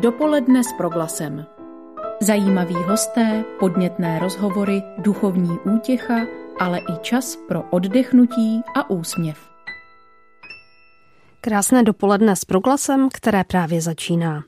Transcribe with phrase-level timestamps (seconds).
[0.00, 1.46] Dopoledne s proglasem.
[2.22, 6.26] Zajímaví hosté, podnětné rozhovory, duchovní útěcha,
[6.60, 9.38] ale i čas pro oddechnutí a úsměv.
[11.40, 14.42] Krásné dopoledne s proglasem, které právě začíná.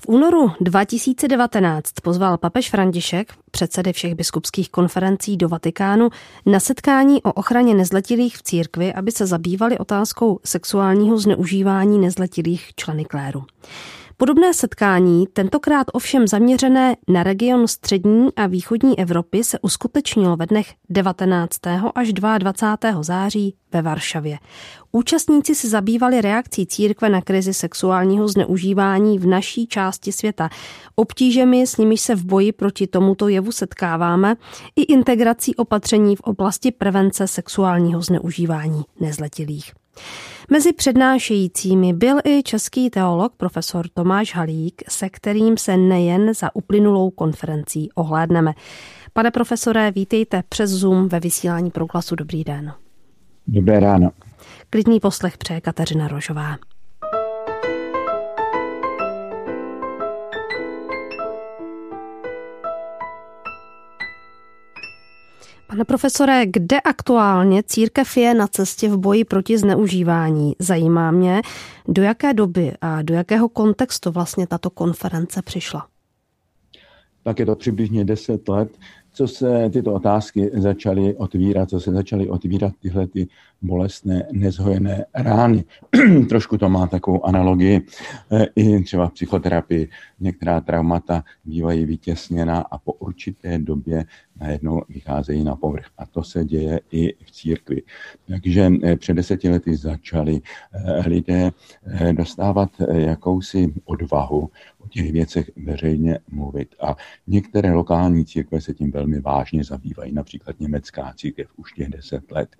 [0.00, 6.08] V únoru 2019 pozval papež František, předsedy všech biskupských konferencí do Vatikánu,
[6.46, 13.04] na setkání o ochraně nezletilých v církvi, aby se zabývali otázkou sexuálního zneužívání nezletilých členy
[13.04, 13.44] kléru.
[14.20, 20.74] Podobné setkání, tentokrát ovšem zaměřené na region střední a východní Evropy, se uskutečnilo ve dnech
[20.90, 21.56] 19.
[21.94, 23.02] až 22.
[23.02, 24.38] září ve Varšavě.
[24.92, 30.50] Účastníci se zabývali reakcí církve na krizi sexuálního zneužívání v naší části světa,
[30.94, 34.36] obtížemi, s nimiž se v boji proti tomuto jevu setkáváme,
[34.76, 39.72] i integrací opatření v oblasti prevence sexuálního zneužívání nezletilých.
[40.52, 47.10] Mezi přednášejícími byl i český teolog profesor Tomáš Halík, se kterým se nejen za uplynulou
[47.10, 48.52] konferencí ohlédneme.
[49.12, 52.16] Pane profesore, vítejte přes Zoom ve vysílání proglasu.
[52.16, 52.72] Dobrý den.
[53.46, 54.10] Dobré ráno.
[54.70, 56.56] Klidný poslech přeje Kateřina Rožová.
[65.70, 70.52] Pane profesore, kde aktuálně církev je na cestě v boji proti zneužívání?
[70.58, 71.42] Zajímá mě,
[71.88, 75.86] do jaké doby a do jakého kontextu vlastně tato konference přišla?
[77.22, 78.78] Tak je to přibližně 10 let,
[79.12, 83.28] co se tyto otázky začaly otvírat, co se začaly otvírat tyhle ty
[83.62, 85.64] bolestné, nezhojené rány.
[86.28, 87.80] Trošku to má takovou analogii
[88.32, 89.88] eh, i třeba v psychoterapii.
[90.20, 94.04] Některá traumata bývají vytěsněna a po určité době
[94.40, 95.86] najednou vycházejí na povrch.
[95.98, 97.82] A to se děje i v církvi.
[98.28, 100.40] Takže eh, před deseti lety začali
[100.72, 101.50] eh, lidé
[102.12, 106.74] dostávat jakousi odvahu o těch věcech veřejně mluvit.
[106.80, 112.32] A některé lokální církve se tím velmi vážně zabývají, například německá církev už těch deset
[112.32, 112.56] let.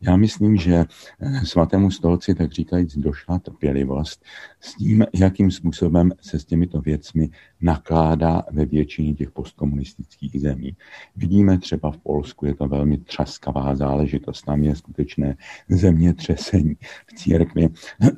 [0.00, 0.84] Já myslím, že
[1.20, 4.24] eh, svatému stolci, tak říkajíc, došla trpělivost
[4.60, 10.76] s tím, jakým způsobem se s těmito věcmi nakládá ve většině těch postkomunistických zemí.
[11.16, 15.36] Vidíme třeba v Polsku, je to velmi třaskavá záležitost, tam je skutečné
[15.68, 17.68] zemětřesení v církvi,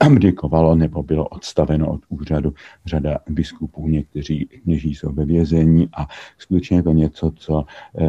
[0.00, 2.54] abdikovalo nebo bylo odstaveno od úřadu
[2.86, 6.06] řada biskupů, někteří kněží jsou ve vězení a
[6.38, 7.64] skutečně je to něco, co
[7.98, 8.06] eh,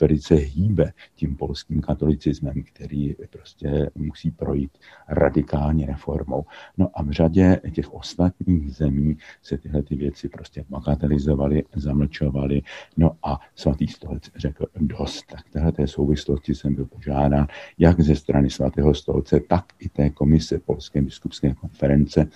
[0.00, 4.70] velice hýbe tím polským katolicismem, který prostě musí projít
[5.08, 6.44] radikální reformou.
[6.78, 12.62] No a v řadě těch ostatních zemí se tyhle ty věci prostě bagatelizovaly, zamlčovaly.
[12.96, 15.26] No a svatý stolec řekl dost.
[15.30, 17.46] Tak téhle té souvislosti jsem byl požádán
[17.78, 22.26] jak ze strany svatého stolce, tak i té komise Polské biskupské konference,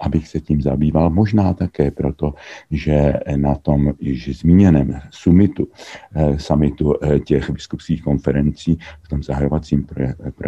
[0.00, 1.10] abych se tím zabýval.
[1.10, 2.34] Možná také proto,
[2.70, 5.68] že na tom již zmíněném sumitu,
[6.14, 9.86] eh, samitu eh, těch biskupských konferencí, v tom zahajovacím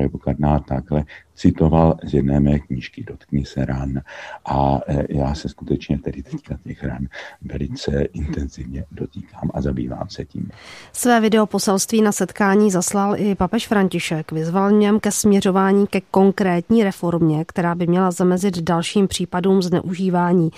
[0.02, 1.04] projevu kardinál takhle
[1.34, 4.00] citoval z jedné mé knížky Dotkni se ran
[4.44, 7.06] a e, já se skutečně tedy teďka těch ran
[7.42, 10.50] velice intenzivně dotýkám a zabývám se tím.
[10.92, 14.32] Své video poselství na setkání zaslal i papež František.
[14.32, 20.50] Vyzval něm ke směřování ke konkrétní reformě, která by měla zamezit dalším případům zneužívání.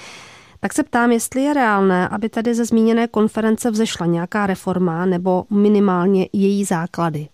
[0.61, 5.45] Tak se ptám, jestli je reálné, aby tady ze zmíněné konference vzešla nějaká reforma nebo
[5.51, 7.29] minimálně její základy.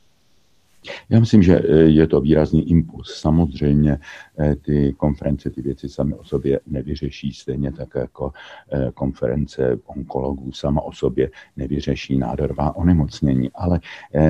[1.08, 3.20] Já myslím, že eh, je to výrazný impuls.
[3.20, 3.98] Samozřejmě
[4.38, 8.32] eh, ty konference ty věci sami o sobě nevyřeší, stejně tak jako
[8.72, 13.50] eh, konference onkologů sama o sobě nevyřeší nádorová onemocnění.
[13.54, 13.80] Ale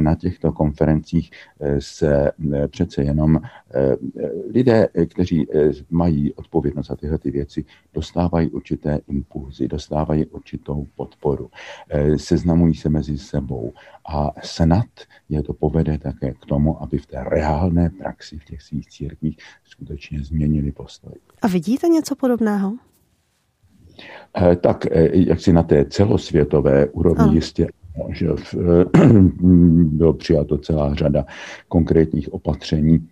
[0.00, 1.30] na těchto konferencích
[1.78, 2.32] se
[2.68, 3.40] přece jenom
[4.54, 5.46] lidé, kteří
[5.90, 11.50] mají odpovědnost za tyhle ty věci, dostávají určité impulzy, dostávají určitou podporu,
[12.16, 13.72] seznamují se mezi sebou
[14.08, 14.86] a snad
[15.28, 19.36] je to povede také k tomu, aby v té reálné praxi v těch svých církvích
[19.64, 21.12] skutečně změnili postoj.
[21.42, 22.72] A vidíte něco podobného?
[24.36, 27.32] Eh, tak eh, jak si na té celosvětové úrovni ano.
[27.32, 27.68] jistě
[28.08, 28.28] že
[29.84, 31.24] bylo přijato celá řada
[31.68, 33.08] konkrétních opatření,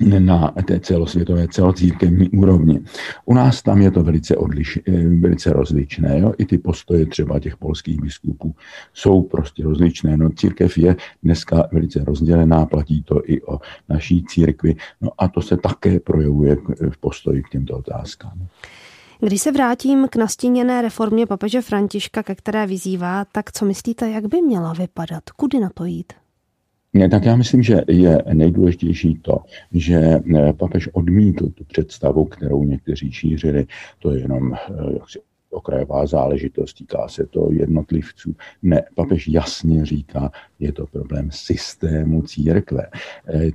[0.00, 2.80] na té celosvětové, celocírkevní úrovni.
[3.24, 6.18] U nás tam je to velice, odliš, eh, velice rozličné.
[6.18, 6.32] Jo?
[6.38, 8.54] I ty postoje třeba těch polských biskupů
[8.94, 10.16] jsou prostě rozličné.
[10.16, 14.76] No, církev je dneska velice rozdělená, platí to i o naší církvi.
[15.00, 16.56] No a to se také projevuje
[16.90, 18.46] v postoji k těmto otázkám.
[19.20, 24.26] Když se vrátím k nastíněné reformě papeže Františka, ke které vyzývá, tak co myslíte, jak
[24.26, 25.30] by měla vypadat?
[25.30, 26.12] Kudy na to jít?
[27.10, 29.38] Tak já myslím, že je nejdůležitější to,
[29.72, 33.66] že eh, papež odmítl tu představu, kterou někteří šířili,
[33.98, 34.58] to je jenom eh,
[34.92, 35.20] jaksi
[35.50, 38.34] okrajová záležitost, týká se to jednotlivců.
[38.62, 42.86] Ne, papež jasně říká, je to problém systému církve.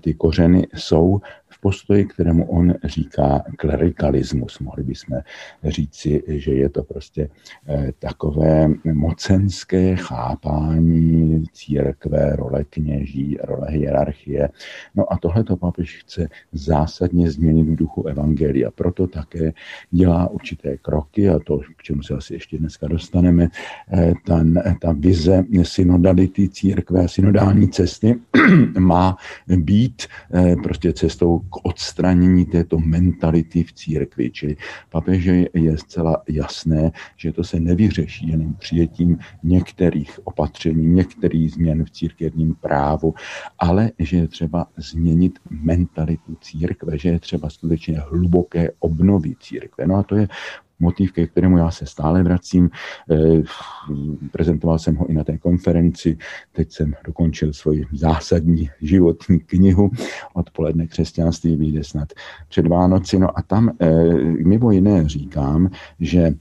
[0.01, 1.19] Ty kořeny jsou
[1.61, 4.59] postoji, kterému on říká klerikalismus.
[4.59, 5.17] Mohli bychom
[5.63, 7.29] říci, že je to prostě
[7.67, 14.49] eh, takové mocenské chápání církve, role kněží, role hierarchie.
[14.95, 18.71] No a tohle to papež chce zásadně změnit v duchu evangelia.
[18.71, 19.53] Proto také
[19.91, 23.47] dělá určité kroky, a to, k čemu se asi ještě dneska dostaneme,
[23.93, 24.43] eh, ta,
[24.81, 28.19] ta vize synodality církve, synodální cesty
[28.79, 29.17] má
[29.47, 34.31] být eh, prostě cestou k odstranění této mentality v církvi.
[34.31, 34.55] Čili
[34.89, 41.91] papeže je zcela jasné, že to se nevyřeší jenom přijetím některých opatření, některých změn v
[41.91, 43.13] církevním právu,
[43.59, 49.87] ale že je třeba změnit mentalitu církve, že je třeba skutečně hluboké obnovy církve.
[49.87, 50.27] No a to je
[50.79, 52.69] motiv, ke kterému já se stále vracím.
[53.11, 53.41] Eh,
[54.31, 56.17] prezentoval jsem ho i na té konferenci.
[56.51, 59.91] Teď jsem dokončil svoji zásadní životní knihu.
[60.33, 62.13] Odpoledne křesťanství vyjde snad
[62.49, 63.19] před Vánoci.
[63.19, 66.33] No a tam eh, mimo jiné říkám, že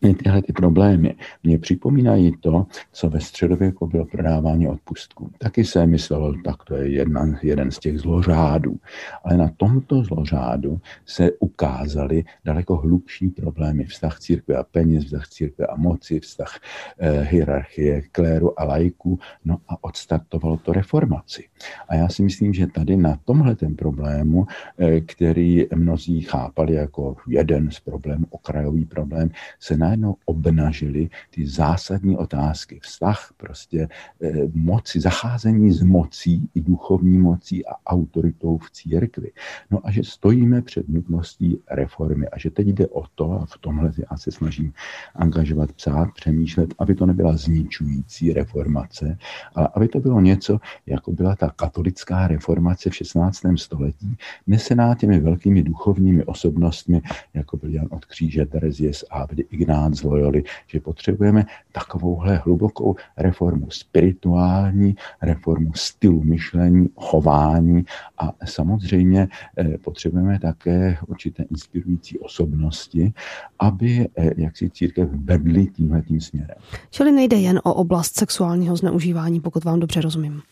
[0.00, 5.30] tyhle ty problémy mě připomínají to, co ve středověku bylo prodávání odpustků.
[5.38, 8.76] Taky se myslelo, tak to je jedna, jeden z těch zlořádů.
[9.24, 13.84] Ale na tomto zlořádu se ukázaly daleko hlubší problémy.
[13.84, 16.60] Vztah církve a peněz, vztah církve a moci, vztah
[16.98, 19.18] eh, hierarchie kléru a lajku.
[19.44, 21.44] No a odstartovalo to reformaci.
[21.88, 24.46] A já si myslím, že tady na tomhle ten problému,
[24.78, 29.30] eh, který mnozí chápali jako jeden z problémů, okrajový problém,
[29.60, 32.78] se na najednou obnažili ty zásadní otázky.
[32.82, 33.88] Vztah prostě
[34.22, 39.30] eh, moci, zacházení s mocí i duchovní mocí a autoritou v církvi.
[39.70, 43.58] No a že stojíme před nutností reformy a že teď jde o to, a v
[43.58, 44.72] tomhle já se snažím
[45.14, 49.18] angažovat, psát, přemýšlet, aby to nebyla zničující reformace,
[49.54, 53.40] ale aby to bylo něco, jako byla ta katolická reformace v 16.
[53.56, 57.02] století, nesená těmi velkými duchovními osobnostmi,
[57.34, 62.36] jako byl Jan od Kříže, Terezie z Ávdy, Ignác znát z Loyoli, že potřebujeme takovouhle
[62.36, 67.84] hlubokou reformu spirituální, reformu stylu myšlení, chování
[68.18, 69.28] a samozřejmě
[69.58, 73.12] eh, potřebujeme také určité inspirující osobnosti,
[73.58, 76.56] aby eh, jak si církev vedli tímhle tím směrem.
[76.90, 80.42] Čili nejde jen o oblast sexuálního zneužívání, pokud vám dobře rozumím.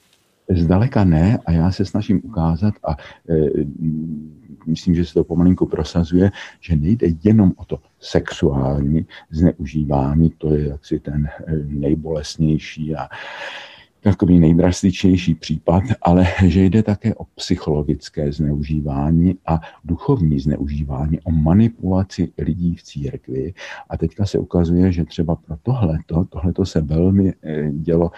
[0.50, 2.96] Zdaleka ne a já se snažím ukázat a
[3.30, 3.34] e,
[4.66, 10.68] myslím, že se to pomalinku prosazuje, že nejde jenom o to sexuální zneužívání, to je
[10.68, 13.08] jaksi ten e, nejbolesnější a
[14.06, 22.32] takový nejdrastičnější případ, ale že jde také o psychologické zneužívání a duchovní zneužívání, o manipulaci
[22.38, 23.54] lidí v církvi.
[23.90, 28.10] A teďka se ukazuje, že třeba pro tohleto, tohleto se velmi e, dělo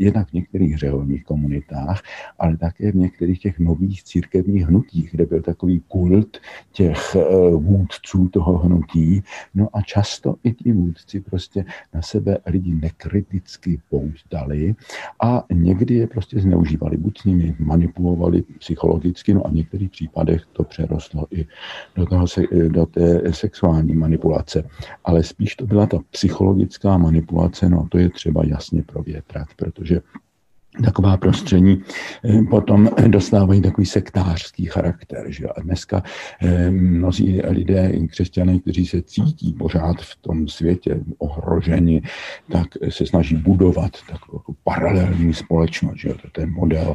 [0.00, 2.02] jednak v některých řeholních komunitách,
[2.38, 6.38] ale také v některých těch nových církevních hnutích, kde byl takový kult
[6.72, 9.22] těch eh, vůdců toho hnutí.
[9.54, 11.64] No a často i ti vůdci prostě
[11.94, 14.74] na sebe lidi nekriticky použdali
[15.22, 16.96] a někdy je prostě zneužívali.
[16.96, 21.46] Buď s nimi manipulovali psychologicky, no a v některých případech to přerostlo i
[21.96, 22.26] do, toho,
[22.68, 24.64] do té sexuální manipulace.
[25.04, 30.00] Ale spíš to byla ta psychologická manipulace, no to je třeba jasně provětrat, protože
[30.84, 31.82] taková prostředí
[32.24, 35.24] eh, potom dostávají takový sektářský charakter.
[35.28, 35.46] Že?
[35.48, 36.02] A dneska
[36.42, 42.02] eh, mnozí lidé, křesťané, kteří se cítí pořád v tom světě ohroženi,
[42.52, 45.96] tak se snaží budovat takovou paralelní společnost.
[45.96, 46.08] Že?
[46.08, 46.94] To je ten model,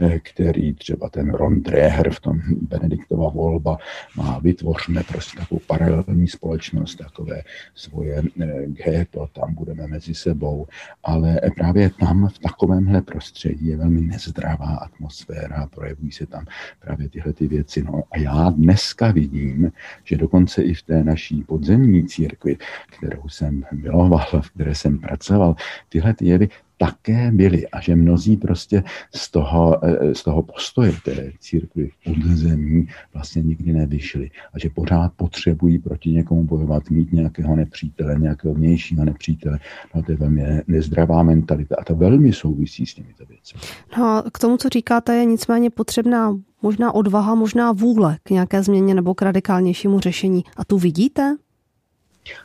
[0.00, 3.78] eh, který třeba ten Ron Dreher v tom Benediktova volba
[4.16, 7.42] má vytvořme prostě takovou paralelní společnost, takové
[7.74, 8.22] svoje
[8.66, 10.66] ghetto, tam budeme mezi sebou,
[11.04, 16.44] ale právě tam v takovémhle prostředí prostředí, je velmi nezdravá atmosféra, projevují se tam
[16.80, 17.82] právě tyhle ty věci.
[17.82, 19.72] No a já dneska vidím,
[20.04, 22.56] že dokonce i v té naší podzemní církvi,
[22.90, 25.54] kterou jsem miloval, v které jsem pracoval,
[25.88, 26.48] tyhle ty jevy
[26.82, 28.82] také byli a že mnozí prostě
[29.14, 35.12] z toho, eh, z toho postoje té církvy podzemí vlastně nikdy nevyšli a že pořád
[35.16, 39.58] potřebují proti někomu bojovat, mít nějakého nepřítele, nějakého vnějšího nepřítele.
[39.94, 43.60] No to je velmi nezdravá mentalita a to velmi souvisí s těmito věcmi.
[43.98, 48.94] No k tomu, co říkáte, je nicméně potřebná možná odvaha, možná vůle k nějaké změně
[48.94, 50.44] nebo k radikálnějšímu řešení.
[50.56, 51.36] A tu vidíte?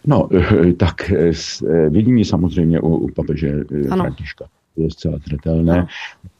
[0.08, 0.30] No,
[0.78, 4.04] tak eh, vidím ji samozřejmě u, u papeže eh, ano.
[4.04, 4.46] Františka.
[4.76, 5.78] to je zcela zřetelné.
[5.78, 5.88] No.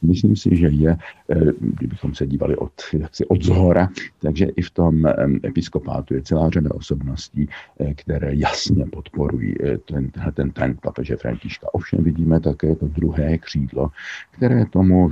[0.02, 0.98] Myslím si, že je,
[1.30, 3.90] eh, kdybychom se dívali od, jaksi od zhora,
[4.20, 5.06] takže i v tom
[5.44, 11.74] episkopátu je celá řada osobností, eh, které jasně podporují eh, ten, ten trend papeže Františka.
[11.74, 13.90] Ovšem vidíme také to druhé křídlo,
[14.32, 15.10] které tomu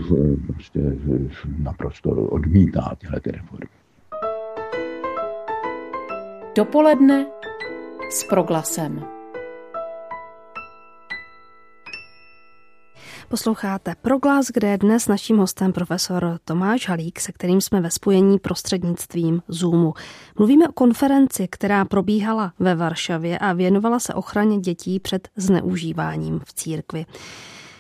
[0.48, 0.80] prostě
[1.58, 3.70] naprosto odmítá tyhle ty reformy.
[6.56, 7.26] Dopoledne
[8.16, 9.06] s proglasem.
[13.30, 18.40] Posloucháte Proglas, kde je dnes naším hostem profesor Tomáš Halík, se kterým jsme ve spojení
[18.40, 19.94] prostřednictvím Zoomu.
[20.38, 26.54] Mluvíme o konferenci, která probíhala ve Varšavě a věnovala se ochraně dětí před zneužíváním v
[26.54, 27.06] církvi.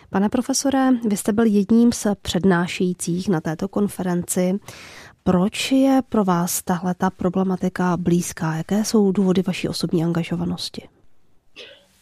[0.09, 4.59] Pane profesore, vy jste byl jedním z přednášejících na této konferenci.
[5.27, 8.55] Proč je pro vás tahle ta problematika blízká?
[8.55, 10.81] Jaké jsou důvody vaší osobní angažovanosti?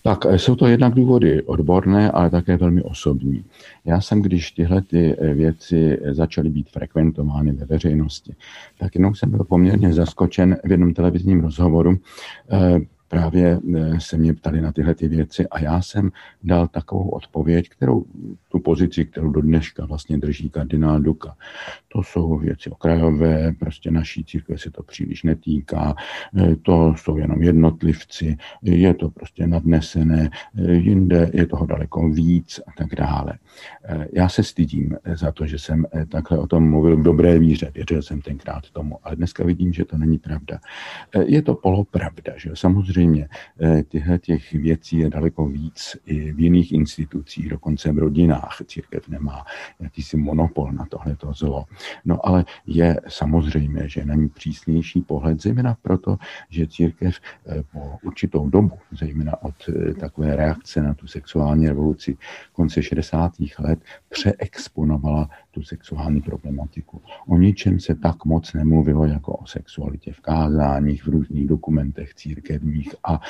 [0.04, 3.46] Tak eh, jsou to jednak důvody odborné, ale také velmi osobní.
[3.86, 8.36] Já jsem, když tyhle ty eh, věci začaly být frekventovány ve veřejnosti,
[8.80, 11.98] tak jenom jsem byl poměrně zaskočen v jednom televizním rozhovoru,
[12.52, 12.80] eh,
[13.14, 16.12] právě eh, se mě ptali na tyhle ty věci a já jsem
[16.44, 18.06] dal takovou odpověď, kterou
[18.50, 21.36] tu pozici, kterou do dneška vlastně drží kardinál Duka.
[21.88, 25.96] To jsou věci okrajové, prostě naší církve se to příliš netýká,
[26.38, 32.60] eh, to jsou jenom jednotlivci, je to prostě nadnesené, eh, jinde je toho daleko víc
[32.68, 33.34] a tak dále.
[34.14, 38.02] Já se stydím za to, že jsem takhle o tom mluvil v dobré víře, věřil
[38.02, 40.60] jsem tenkrát tomu, ale dneska vidím, že to není pravda.
[41.26, 43.28] Je to polopravda, že samozřejmě samozřejmě
[43.62, 48.62] eh, tyhle těch věcí je daleko víc i v jiných institucích, dokonce v rodinách.
[48.66, 49.46] Církev nemá
[49.80, 51.66] jakýsi monopol na tohleto zlo.
[52.06, 56.18] No ale je samozřejmé, že na ní přísnější pohled, zejména proto,
[56.50, 62.18] že církev eh, po určitou dobu, zejména od eh, takové reakce na tu sexuální revoluci
[62.54, 63.32] konce 60.
[63.60, 63.80] let,
[64.10, 67.02] přeexponovala tu sexuální problematiku.
[67.28, 72.96] O ničem se tak moc nemluvilo jako o sexualitě v kázáních, v různých dokumentech církevních
[73.04, 73.22] a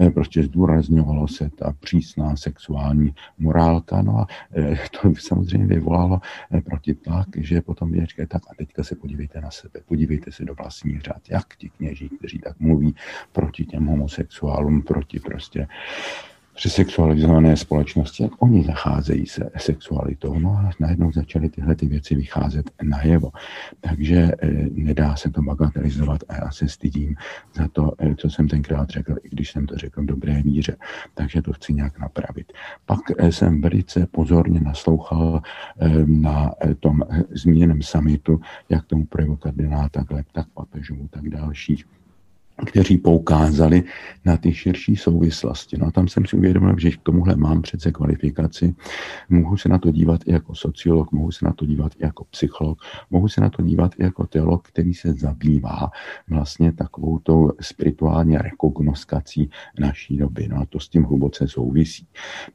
[0.00, 4.02] e, prostě zdůrazňovalo se ta přísná sexuální morálka.
[4.02, 6.20] No a e, to samozřejmě vyvolalo
[6.54, 10.44] e, protitlak, že potom je říkají, tak a teďka se podívejte na sebe, podívejte se
[10.44, 12.94] do vlastních řád, jak ti kněží, kteří tak mluví
[13.32, 15.68] proti těm homosexuálům, proti prostě
[16.54, 20.38] přesexualizované společnosti, jak oni zacházejí se sexualitou.
[20.38, 23.30] No a najednou začaly tyhle ty věci vycházet najevo.
[23.80, 27.16] Takže e, nedá se to bagatelizovat a já se stydím
[27.54, 30.76] za to, e, co jsem tenkrát řekl, i když jsem to řekl v dobré víře.
[31.14, 32.52] Takže to chci nějak napravit.
[32.86, 35.42] Pak e, jsem velice pozorně naslouchal
[36.06, 41.84] na tom zmíněném samitu, jak tomu projevil kardinál, takhle, tak papežů, tak dalších
[42.66, 43.82] kteří poukázali
[44.24, 45.76] na ty širší souvislosti.
[45.78, 48.74] No a tam jsem si uvědomil, že k tomuhle mám přece kvalifikaci.
[49.28, 52.24] Mohu se na to dívat i jako sociolog, mohu se na to dívat i jako
[52.24, 52.78] psycholog,
[53.10, 55.90] mohu se na to dívat i jako teolog, který se zabývá
[56.28, 60.48] vlastně takovou tou spirituální rekognoskací naší doby.
[60.48, 62.06] No a to s tím hluboce souvisí.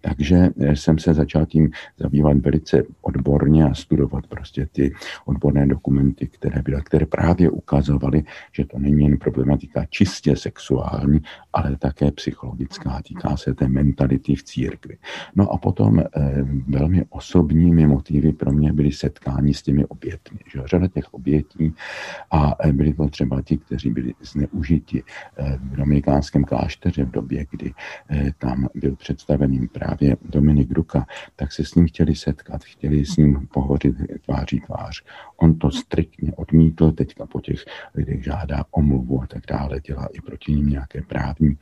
[0.02, 4.94] Takže eh, jsem se začal tím zabývat velice odborně a studovat prostě ty
[5.26, 11.22] odborné dokumenty, které byly, které právě ukazovaly, že to není jen problematika čistě sexuální,
[11.54, 13.01] ale také psychologická.
[13.01, 14.98] Týká se té mentality v církvi.
[15.36, 16.06] No a potom eh,
[16.68, 20.39] velmi osobními motivy pro mě byly setkání s těmi obětmi.
[20.54, 20.62] Že?
[20.66, 21.74] Řada těch obětí
[22.32, 27.46] a eh, byli to třeba ti, kteří byli zneužiti eh, v dominikánském klášteře v době,
[27.51, 27.74] kdy
[28.38, 33.48] tam byl představený právě Dominik Duka, tak se s ním chtěli setkat, chtěli s ním
[33.54, 35.04] pohovořit tváří tvář.
[35.38, 40.22] On to striktně odmítl, teďka po těch lidech žádá omluvu a tak dále, dělá i
[40.22, 41.58] proti ním nějaké právní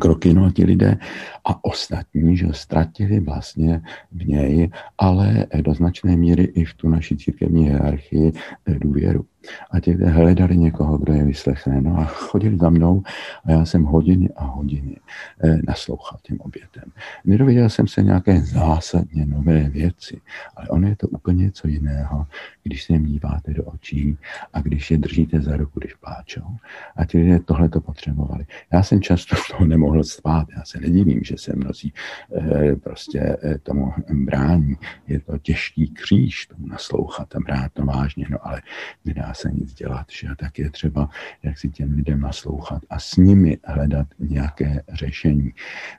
[0.00, 0.98] kroky, no a ti lidé
[1.44, 7.16] a ostatní, že ztratili vlastně v něj, ale do značné míry i v tu naši
[7.16, 8.32] církevní hierarchii
[8.66, 9.24] důvěru
[9.70, 11.80] a ti hledali někoho, kdo je vyslechne.
[11.80, 13.02] No a chodili za mnou
[13.44, 14.96] a já jsem hodiny a hodiny
[15.44, 16.92] eh, naslouchal těm obětem.
[17.24, 20.20] Nedověděl jsem se nějaké zásadně nové věci,
[20.56, 22.26] ale ono je to úplně něco jiného,
[22.62, 24.18] když se jim díváte do očí
[24.52, 26.56] a když je držíte za ruku, když pláčou.
[26.96, 28.46] A ti lidé tohle to potřebovali.
[28.72, 31.92] Já jsem často v toho nemohl spát, já se nedivím, že se mnozí
[32.36, 34.76] eh, prostě eh, tomu brání.
[35.06, 38.62] Je to těžký kříž tomu naslouchat a brát to vážně, no ale
[39.04, 41.08] nedá se nic dělat, že tak je třeba,
[41.42, 45.52] jak si těm lidem naslouchat a s nimi hledat nějaké řešení,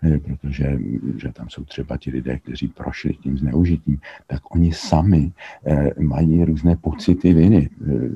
[0.04, 0.80] eh, protože
[1.18, 5.32] že tam jsou třeba ti lidé, kteří prošli tím zneužitím, tak oni sami
[5.66, 7.70] eh, mají různé pocity viny.
[7.70, 8.10] Eh,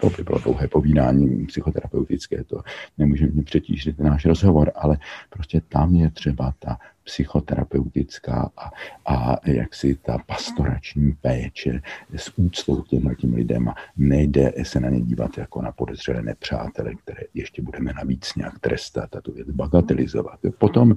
[0.00, 2.62] to by bylo dlouhé povídání psychoterapeutické, to
[2.98, 4.98] nemůžeme přetížit náš rozhovor, ale
[5.30, 6.78] prostě tam je třeba ta
[7.10, 8.70] psychoterapeutická a,
[9.14, 11.82] a jaksi ta pastorační péče
[12.16, 16.94] s úctou těmhle tím lidem a nejde se na ně dívat jako na podezřelé nepřátele,
[16.94, 20.38] které ještě budeme navíc nějak trestat a tu věc bagatelizovat.
[20.58, 20.94] Potom,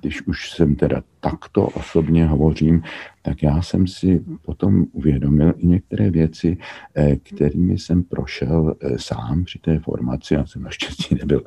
[0.00, 2.82] když už jsem teda takto osobně hovořím,
[3.22, 6.56] tak já jsem si potom uvědomil i některé věci,
[6.94, 10.34] eh, kterými jsem prošel eh, sám při té formaci.
[10.34, 11.42] Já jsem naštěstí nebyl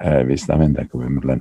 [0.00, 1.40] eh, vystaven takovémhle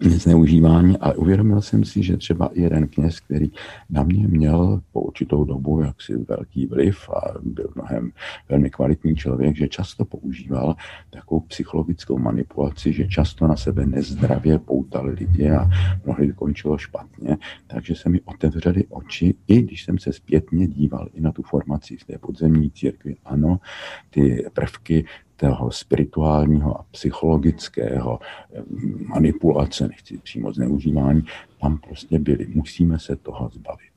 [0.00, 3.50] zneužívání a uvědomil jsem si, že třeba jeden kněz, který
[3.90, 8.10] na mě měl po určitou dobu jaksi velký vliv a byl mnohem
[8.48, 10.74] velmi kvalitní člověk, že často používal
[11.10, 15.70] takovou psychologickou manipulaci, že často na sebe nezdravě poutal lidi a
[16.04, 17.36] mnohdy končilo špatně,
[17.66, 21.96] takže se mi otevřely oči, i když jsem se zpětně díval i na tu formaci
[21.96, 23.16] v té podzemní církvi.
[23.24, 23.60] Ano,
[24.10, 25.04] ty prvky
[25.36, 28.18] toho spirituálního a psychologického
[28.54, 28.62] eh,
[29.06, 31.22] manipulace, nechci přímo zneužívání,
[31.60, 32.46] tam prostě byly.
[32.54, 33.94] Musíme se toho zbavit.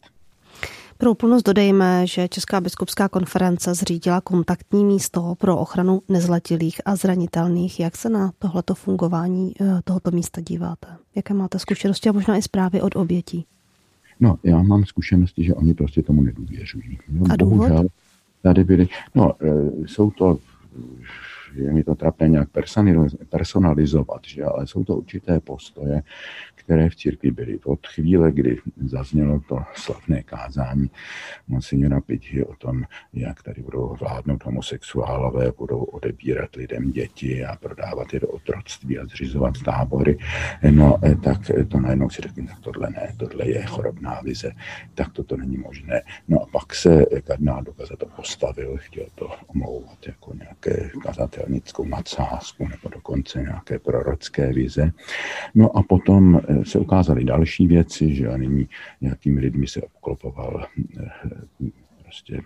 [0.98, 7.80] Pro úplnost dodejme, že Česká biskupská konference zřídila kontaktní místo pro ochranu nezletilých a zranitelných.
[7.80, 10.88] Jak se na tohleto fungování eh, tohoto místa díváte?
[11.16, 13.46] Jaké máte zkušenosti a možná i zprávy od obětí?
[14.20, 17.00] No, já mám zkušenosti, že oni prostě tomu nedůvěřují.
[17.10, 17.58] No, a důvod?
[17.58, 17.88] Bohužel
[18.42, 20.38] tady byly, no, eh, jsou to
[20.78, 21.37] rouge.
[21.54, 22.50] Je mi to trapné nějak
[23.30, 24.44] personalizovat, že?
[24.44, 26.04] ale jsou to určité postoje,
[26.56, 27.60] které v církvi byly.
[27.66, 30.90] Od chvíle, kdy zaznělo to slavné kázání
[31.48, 38.14] monsignora Pitti o tom, jak tady budou vládnout homosexuálové, budou odebírat lidem děti a prodávat
[38.14, 40.18] je do otroctví a zřizovat tábory,
[40.72, 44.52] no tak to najednou si řekli, tak tohle ne, tohle je chorobná vize,
[44.96, 46.02] tak toto není možné.
[46.28, 50.90] No a pak se kardinál Dokaza to postavil, chtěl to omlouvat jako nějaké
[51.48, 54.92] kazatelnickou nadsázku nebo dokonce nějaké prorocké vize.
[55.56, 58.70] No a potom se ukázaly další věci, že a nyní
[59.02, 60.68] nějakými lidmi se obklopoval
[61.00, 61.10] eh,
[62.04, 62.42] prostě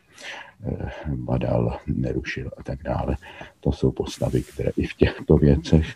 [0.63, 3.17] eh, badal, nerušil a tak dále.
[3.59, 5.87] To jsou postavy, které i v těchto věcech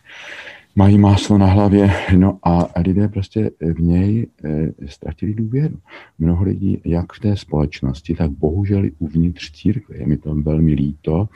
[0.75, 5.78] mají máslo na hlavě, no a lidé prostě v něj eh, ztratili důvěru.
[6.19, 9.97] Mnoho lidí, jak v té společnosti, tak bohužel i uvnitř církve.
[9.97, 11.30] Je mi to velmi líto,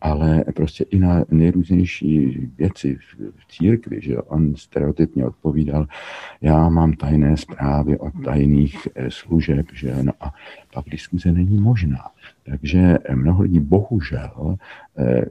[0.00, 2.98] ale prostě i na nejrůznější věci
[3.36, 5.86] v církvi, že on stereotypně odpovídal,
[6.40, 10.34] já mám tajné zprávy od tajných eh, služeb, že no a
[10.74, 12.04] pak diskuze není možná.
[12.44, 14.56] Takže mnoho lidí bohužel,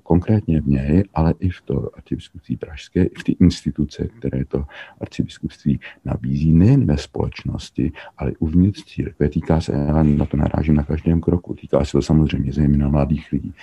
[0.04, 4.64] konkrétně v něj, ale i v to arcibiskupství pražské, i v ty instituce, které to
[5.02, 9.30] arcibiskupství nabízí, nejen ve společnosti, ale i uvnitř církve.
[9.30, 13.32] Týká se, já na to narážím na každém kroku, týká se to samozřejmě zejména mladých
[13.32, 13.54] lidí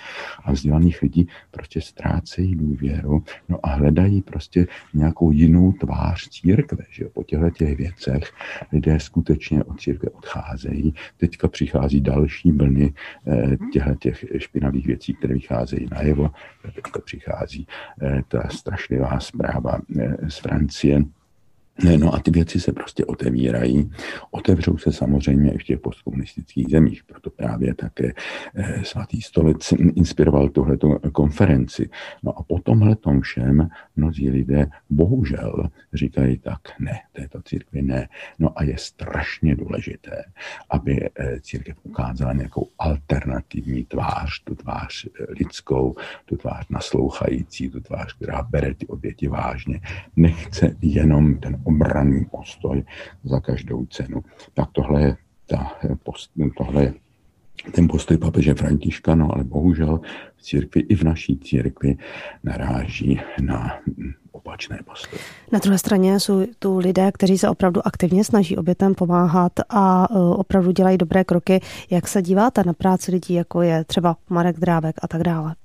[0.43, 7.05] a vzdělaných lidí, prostě ztrácejí důvěru, no a hledají prostě nějakou jinou tvář církve, že
[7.05, 8.31] po těchto těch věcech
[8.71, 10.93] lidé skutečně od církve odcházejí.
[11.17, 12.93] Teďka přichází další vlny
[13.27, 16.31] eh, těchto těch špinavých věcí, které vycházejí najevo.
[16.75, 17.67] Teďka přichází
[18.01, 21.01] eh, ta strašlivá zpráva eh, z Francie,
[21.83, 23.91] No a ty věci se prostě otevírají.
[24.31, 28.13] Otevřou se samozřejmě i v těch postkomunistických zemích, proto právě také
[28.55, 31.89] eh, svatý stolec inspiroval tuhletu konferenci.
[32.23, 38.09] No a po tomhle tom všem mnozí lidé bohužel říkají tak, ne, této církvi ne.
[38.39, 40.23] No a je strašně důležité,
[40.69, 47.79] aby eh, církev ukázala nějakou alternativní tvář, tu tvář eh, lidskou, tu tvář naslouchající, tu
[47.79, 49.81] tvář, která bere ty oběti vážně.
[50.15, 52.83] Nechce jenom ten obranný postoj
[53.23, 54.23] za každou cenu.
[54.53, 55.71] Tak tohle je, ta,
[56.03, 56.93] post, tohle je
[57.71, 59.99] ten postoj papeže Františka, no ale bohužel
[60.35, 61.97] v církvi i v naší církvi
[62.43, 63.79] naráží na
[64.31, 65.21] opačné postoje.
[65.51, 70.19] Na druhé straně jsou tu lidé, kteří se opravdu aktivně snaží obětem pomáhat a e,
[70.19, 71.61] opravdu dělají dobré kroky.
[71.89, 75.55] Jak se díváte na práci lidí, jako je třeba Marek Drávek a tak dále?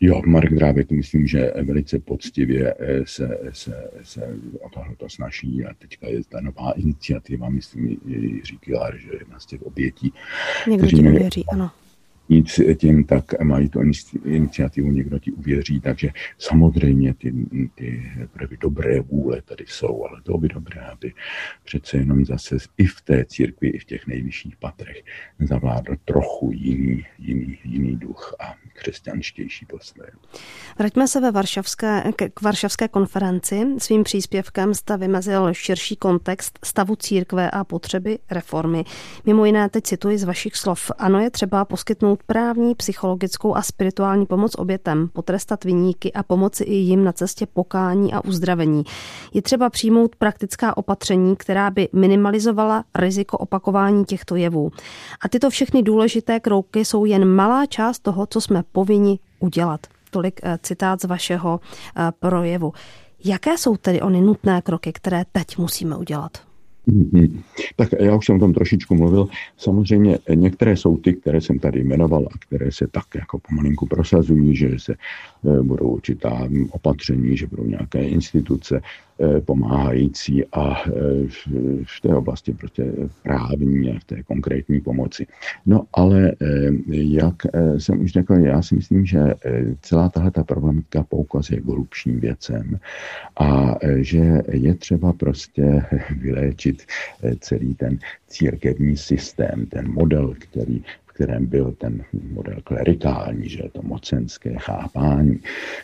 [0.00, 5.64] Jo, Marek Drábek myslím, že velice poctivě eh, se, se, se o tohle to snaží
[5.64, 10.12] a teďka je ta nová iniciativa, myslím, Jiří Kilar, že jedna z těch obětí.
[10.68, 11.70] Někdo ti uvěří, ano
[12.28, 13.80] nic tím, tak mají tu
[14.24, 17.34] iniciativu, někdo ti uvěří, takže samozřejmě ty,
[17.74, 21.12] ty prvy dobré vůle tady jsou, ale to by dobré, aby
[21.64, 25.02] přece jenom zase i v té církvi, i v těch nejvyšších patrech
[25.40, 30.06] zavládl trochu jiný, jiný, jiný duch a křesťanštější postoj.
[30.78, 32.02] Vraťme se ve Varšavské,
[32.34, 33.66] k Varšavské konferenci.
[33.78, 38.84] Svým příspěvkem jste vymezil širší kontext stavu církve a potřeby reformy.
[39.26, 40.90] Mimo jiné teď cituji z vašich slov.
[40.98, 46.64] Ano, je třeba poskytnout nabídnout právní, psychologickou a spirituální pomoc obětem, potrestat vyníky a pomoci
[46.64, 48.84] i jim na cestě pokání a uzdravení.
[49.34, 54.70] Je třeba přijmout praktická opatření, která by minimalizovala riziko opakování těchto jevů.
[55.20, 59.86] A tyto všechny důležité kroky jsou jen malá část toho, co jsme povinni udělat.
[60.10, 62.72] Tolik eh, citát z vašeho eh, projevu.
[63.24, 66.53] Jaké jsou tedy ony nutné kroky, které teď musíme udělat?
[66.88, 67.42] Mm-hmm.
[67.76, 69.28] Tak já už jsem o tom trošičku mluvil.
[69.56, 74.56] Samozřejmě některé jsou ty, které jsem tady jmenoval a které se tak jako pomalinku prosazují,
[74.56, 79.03] že se eh, budou určitá opatření, že budou nějaké instituce eh,
[79.44, 80.90] pomáhající a eh,
[81.84, 85.26] v té oblasti prostě právní a v té konkrétní pomoci.
[85.66, 86.32] No ale
[86.88, 87.34] jak
[87.78, 89.34] jsem už řekl, já si myslím, že
[89.80, 92.78] celá tahle ta problematika poukazuje k hlubším věcem
[93.40, 95.82] a že je třeba prostě
[96.20, 96.82] vyléčit
[97.22, 100.82] eh, celý ten církevní systém, ten model, který
[101.14, 105.38] kterém byl ten model klerikální, že to mocenské chápání,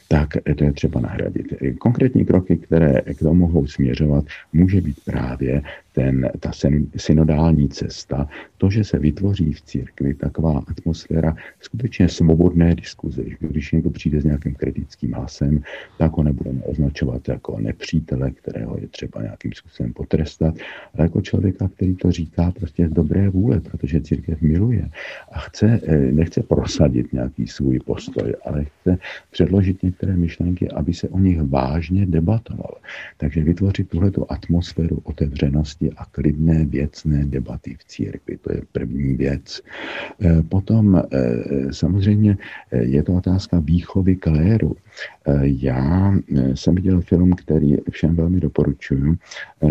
[0.09, 1.47] tak to je třeba nahradit.
[1.79, 5.63] Konkrétní kroky, které k tomu mohou směřovat, může být právě
[5.93, 6.51] ten, ta
[6.97, 13.23] synodální cesta, to, že se vytvoří v církvi taková atmosféra skutečně svobodné diskuze.
[13.41, 15.63] Když někdo přijde s nějakým kritickým hlasem,
[15.99, 20.55] tak ho nebudeme označovat jako nepřítele, kterého je třeba nějakým způsobem potrestat,
[20.95, 24.91] ale jako člověka, který to říká prostě z dobré vůle, protože církev miluje
[25.31, 28.99] a chce, eh, nechce prosadit nějaký svůj postoj, ale chce
[29.31, 32.75] předložit některé myšlenky, aby se o nich vážně debatoval.
[33.17, 38.37] Takže vytvořit tuhletu atmosféru otevřenosti a klidné věcné debaty v církvi.
[38.37, 39.63] To je první věc.
[40.21, 42.37] Eh, potom eh, samozřejmě
[42.71, 44.77] je to otázka výchovy kléru.
[45.43, 46.15] Já
[46.55, 49.17] jsem viděl film, který všem velmi doporučuji,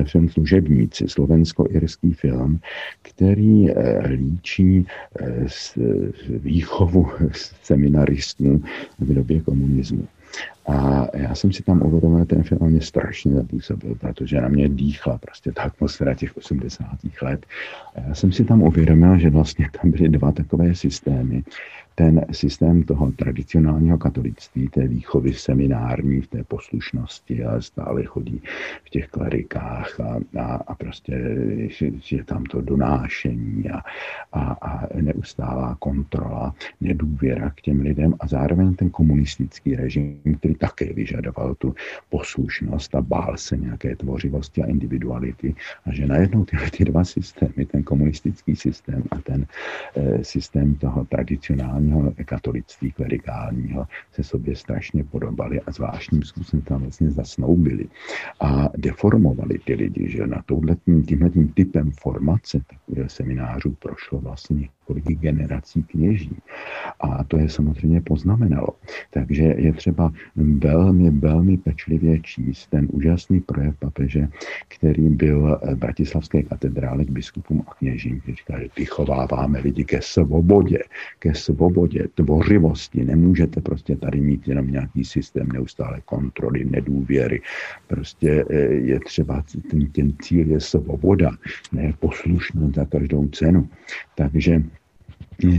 [0.04, 2.60] film Služebníci, slovensko-irský film,
[3.02, 3.68] který
[4.08, 4.86] líčí
[6.28, 7.08] výchovu
[7.64, 8.64] seminaristů
[9.00, 10.08] v době komunismu.
[10.70, 15.18] A já jsem si tam uvědomil, ten film mě strašně zapůsobil, protože na mě dýchla
[15.18, 16.86] prostě ta atmosféra těch 80.
[17.22, 17.46] let.
[17.96, 21.44] A já jsem si tam uvědomil, že vlastně tam byly dva takové systémy
[22.00, 28.42] ten systém toho tradicionálního katolictví, té výchovy seminární, v té poslušnosti a stále chodí
[28.86, 31.14] v těch klerikách a, a, a prostě
[32.12, 33.82] je tam to donášení a,
[34.34, 40.94] a, a neustálá kontrola, nedůvěra k těm lidem a zároveň ten komunistický režim, který také
[40.94, 41.76] vyžadoval tu
[42.10, 47.66] poslušnost a bál se nějaké tvořivosti a individuality a že najednou tyhle ty dva systémy,
[47.66, 49.46] ten komunistický systém a ten
[49.96, 57.12] e, systém toho tradicionálního katolictví klerikálního se sobě strašně podobali a zvláštním způsobem tam vlastně
[57.12, 57.86] zasnoubili
[58.40, 65.20] a deformovali ty lidi, že na touhletím, tímhletím typem formace takového seminářů prošlo vlastně několik
[65.20, 66.36] generací kněží.
[67.00, 68.68] A to je samozřejmě poznamenalo.
[69.12, 74.28] Takže je třeba velmi, velmi pečlivě číst ten úžasný projev papeže,
[74.68, 80.02] který byl v Bratislavské katedrále k biskupům a kněžím, který říká, že vychováváme lidi ke
[80.02, 80.80] svobodě,
[81.20, 83.06] ke svobodě, tvořivosti.
[83.06, 87.42] Nemůžete prostě tady mít jenom nějaký systém neustále kontroly, nedůvěry.
[87.88, 91.32] Prostě eh, je třeba, ten, ten cíl je svoboda,
[91.72, 93.70] ne poslušnost za každou cenu.
[94.16, 94.64] Takže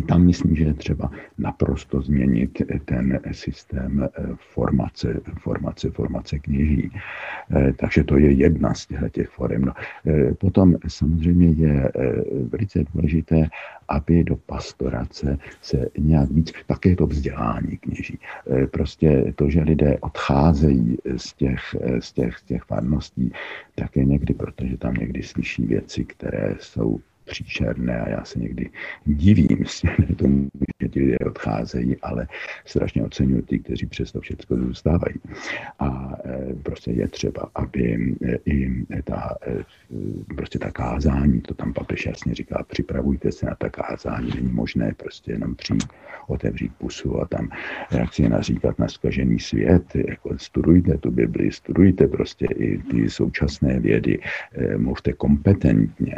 [0.07, 6.91] tam myslím, že je třeba naprosto změnit ten systém eh, formace, formace, formace kněží.
[7.51, 9.65] Eh, takže to je jedna z těch forem.
[9.65, 9.73] No,
[10.07, 11.93] eh, potom samozřejmě je
[12.51, 13.49] velice důležité,
[13.89, 18.19] aby do pastorace se nějak víc, také to vzdělání kněží.
[18.71, 21.61] Prostě to, že lidé odcházejí z těch,
[21.99, 23.33] z těch, z těch farností,
[23.75, 28.71] také někdy, protože tam někdy slyší věci, které jsou příšerné a já se někdy
[29.05, 29.65] divím
[30.17, 30.49] tomu,
[30.83, 32.27] že ti lidé odcházejí, ale
[32.65, 35.15] strašně oceňuji ty, kteří přesto všechno zůstávají.
[35.79, 39.65] A e, prostě je třeba, aby e, i ta, e,
[40.37, 44.93] prostě ta kázání, to tam papež jasně říká, připravujte se na ta kázání, není možné
[44.97, 45.89] prostě jenom přijít,
[46.27, 47.49] otevřít pusu a tam
[47.91, 53.81] jak si naříkat na skažený svět, jako studujte tu Bibli, studujte prostě i ty současné
[53.81, 54.19] vědy,
[54.77, 56.15] mluvte kompetentně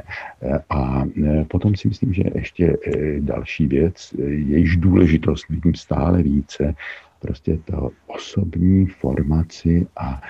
[0.71, 6.23] a E, potom si myslím, že ještě e, další věc, e, jejíž důležitost vidím stále
[6.23, 6.75] více,
[7.21, 10.21] prostě to osobní formaci a,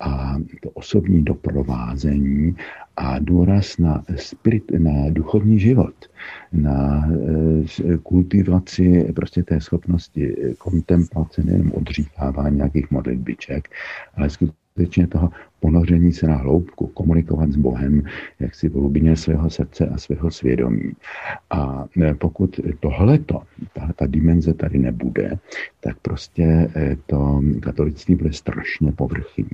[0.00, 2.56] a to osobní doprovázení
[2.96, 5.94] a důraz na, spirit, na duchovní život,
[6.52, 7.08] na
[8.02, 13.68] kultivaci prostě té schopnosti kontemplace, nejen odříkávání nějakých modlitbiček,
[14.16, 15.30] ale skutečně toho
[15.60, 18.02] ponoření se na hloubku, komunikovat s Bohem,
[18.40, 20.92] jak si v hlubině svého srdce a svého svědomí.
[21.50, 23.42] A e, pokud tohleto,
[23.72, 25.38] ta, ta dimenze tady nebude,
[25.80, 29.50] tak prostě e, to katolictví bude strašně povrchní.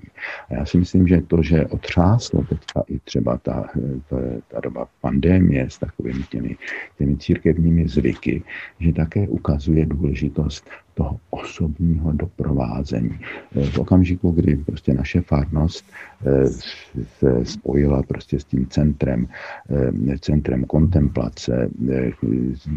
[0.51, 4.17] A já si myslím, že to, že otřáslo teďka i třeba ta, e, ta,
[4.49, 6.57] ta doba pandémie s takovými těmi,
[6.99, 8.43] těmi církevními zvyky,
[8.81, 13.19] že také ukazuje důležitost toho osobního doprovázení.
[13.71, 15.85] V okamžiku, kdy prostě naše farnost
[17.19, 19.29] se spojila prostě s tím centrem,
[19.71, 21.71] eh, centrem kontemplace,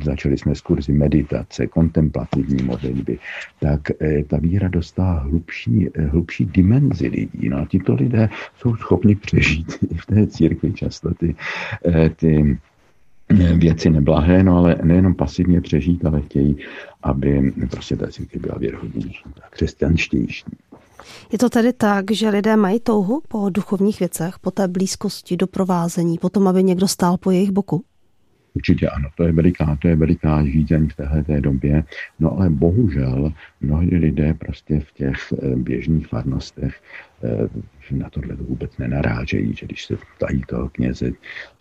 [0.04, 3.20] začali jsme s kurzy meditace, kontemplativní modlitby,
[3.60, 3.82] tak
[4.28, 7.50] ta víra dostala hlubší, hlubší dimenzi lidí.
[7.50, 11.36] No a tito lidé jsou schopni přežít i v té církvi často ty,
[12.16, 12.58] ty
[13.56, 16.58] věci neblahé, no ale nejenom pasivně přežít, ale chtějí,
[17.04, 20.46] aby prostě ta církev byla věrhodnější, křesťanštější.
[21.32, 26.18] Je to tedy tak, že lidé mají touhu po duchovních věcech, po té blízkosti, doprovázení,
[26.18, 27.84] po tom, aby někdo stál po jejich boku?
[28.54, 31.84] Určitě ano, to je veliká, to je veliká žízeň v téhle době.
[32.20, 36.76] No ale bohužel mnohdy lidé prostě v těch eh, běžných farnostech
[37.92, 41.12] eh, na tohle to vůbec nenarážejí, že když se ptají toho kněze,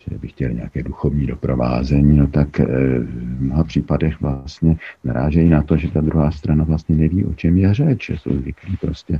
[0.09, 2.65] že by chtěli nějaké duchovní doprovázení, no tak eh,
[2.99, 7.57] v mnoha případech vlastně narážejí na to, že ta druhá strana vlastně neví, o čem
[7.57, 9.19] je řeč, že jsou zvyklí prostě,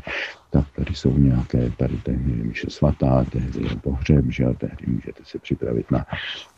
[0.49, 2.31] tak tady jsou nějaké, tady tehdy
[2.63, 6.05] je svatá, tehdy je pohřeb, že tehdy můžete se připravit na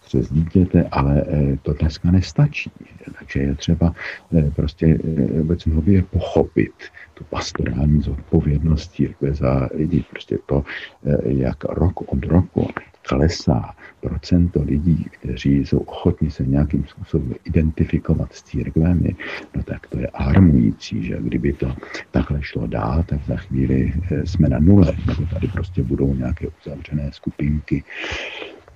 [0.06, 2.72] přes dítěte, ale eh, to dneska nestačí.
[3.20, 3.94] Takže je třeba
[4.38, 5.00] eh, prostě
[5.42, 6.74] obecně pochopit
[7.20, 10.04] tu pastorální zodpovědnost církve za lidi.
[10.10, 10.64] Prostě to,
[11.06, 12.68] eh, jak rok od roku
[13.10, 19.16] klesá procento lidí, kteří jsou ochotní se nějakým způsobem identifikovat s církvemi,
[19.56, 21.74] no tak to je alarmující, že kdyby to
[22.12, 27.10] takhle šlo dál, tak za chvíli jsme na nule, nebo tady prostě budou nějaké uzavřené
[27.12, 27.84] skupinky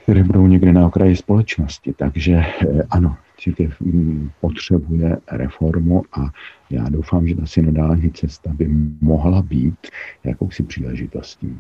[0.04, 1.94] které budou někde na okraji společnosti.
[1.94, 6.32] Takže eh, ano, církev mm, potřebuje reformu a
[6.70, 8.68] já doufám, že ta synodální cesta by
[9.02, 9.88] mohla být
[10.24, 11.60] jakousi příležitostí.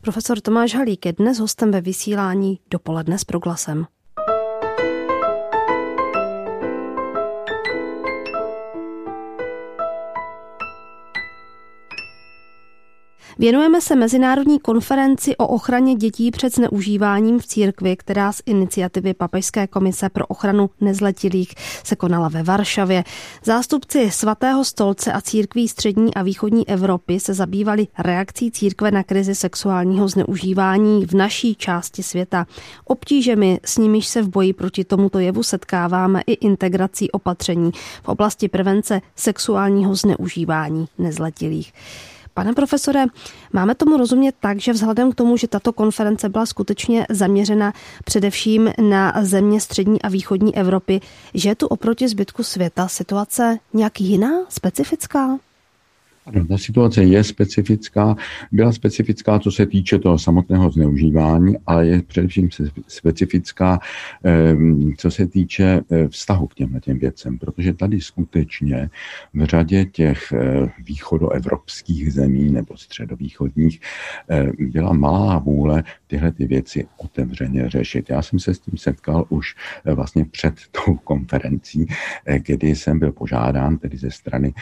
[0.00, 3.86] Profesor Tomáš Halík je dnes hostem ve vysílání dopoledne s proglasem.
[13.40, 19.66] Věnujeme se Mezinárodní konferenci o ochraně dětí před zneužíváním v církvi, která z iniciativy Papežské
[19.66, 23.04] komise pro ochranu nezletilých se konala ve Varšavě.
[23.44, 29.34] Zástupci svatého stolce a církví střední a východní Evropy se zabývali reakcí církve na krizi
[29.34, 32.46] sexuálního zneužívání v naší části světa.
[32.84, 37.70] Obtížemi, s nimiž se v boji proti tomuto jevu setkáváme i integrací opatření
[38.02, 41.72] v oblasti prevence sexuálního zneužívání nezletilých.
[42.38, 43.06] Pane profesore,
[43.52, 47.72] máme tomu rozumět tak, že vzhledem k tomu, že tato konference byla skutečně zaměřena
[48.04, 51.00] především na země střední a východní Evropy,
[51.34, 55.38] že je tu oproti zbytku světa situace nějak jiná, specifická?
[56.28, 58.16] Ano, ta situace je specifická.
[58.52, 62.48] Byla specifická, co se týče toho samotného zneužívání, ale je především
[62.88, 63.80] specifická,
[64.24, 68.90] ehm, co se týče eh, vztahu k těmhle těm věcem, protože tady skutečně
[69.34, 73.80] v řadě těch eh, východoevropských zemí nebo středovýchodních
[74.30, 78.10] eh, byla malá vůle tyhle ty věci otevřeně řešit.
[78.10, 81.86] Já jsem se s tím setkal už vlastně před tou konferencí,
[82.38, 84.54] kdy jsem byl požádán tedy ze strany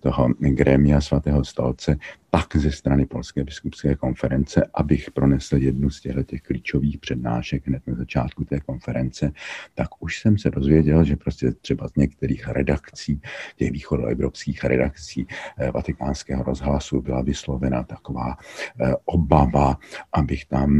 [0.00, 1.96] toho gremia svatého stolce
[2.30, 7.86] tak ze strany Polské biskupské konference, abych pronesl jednu z těchto těch klíčových přednášek hned
[7.86, 9.32] na začátku té konference,
[9.74, 13.20] tak už jsem se dozvěděl, že prostě třeba z některých redakcí,
[13.56, 15.26] těch východoevropských redakcí
[15.58, 18.36] eh, vatikánského rozhlasu byla vyslovena taková
[18.80, 19.78] eh, obava,
[20.12, 20.70] abych tam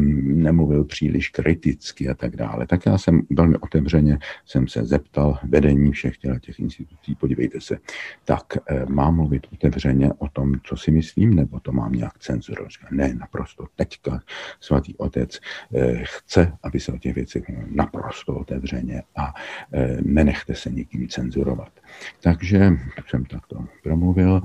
[0.43, 2.67] nemluvil příliš kriticky a tak dále.
[2.67, 7.79] Tak já jsem velmi otevřeně jsem se zeptal vedení všech těch institucí, podívejte se,
[8.25, 12.73] tak eh, mám mluvit otevřeně o tom, co si myslím, nebo to mám nějak cenzurovat.
[12.91, 13.67] Ne, naprosto.
[13.77, 14.21] Teďka
[14.61, 15.41] svatý otec
[15.75, 19.35] eh, chce, aby se o těch věcech naprosto otevřeně a
[19.73, 21.73] eh, nenechte se nikým cenzurovat.
[22.21, 22.73] Takže
[23.07, 24.43] jsem takto promluvil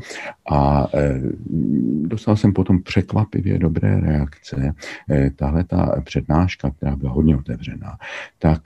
[0.52, 1.22] a eh,
[2.02, 4.74] dostal jsem potom překvapivě dobré reakce.
[5.36, 7.98] Tahle ta přednáška, která byla hodně otevřená,
[8.40, 8.62] tak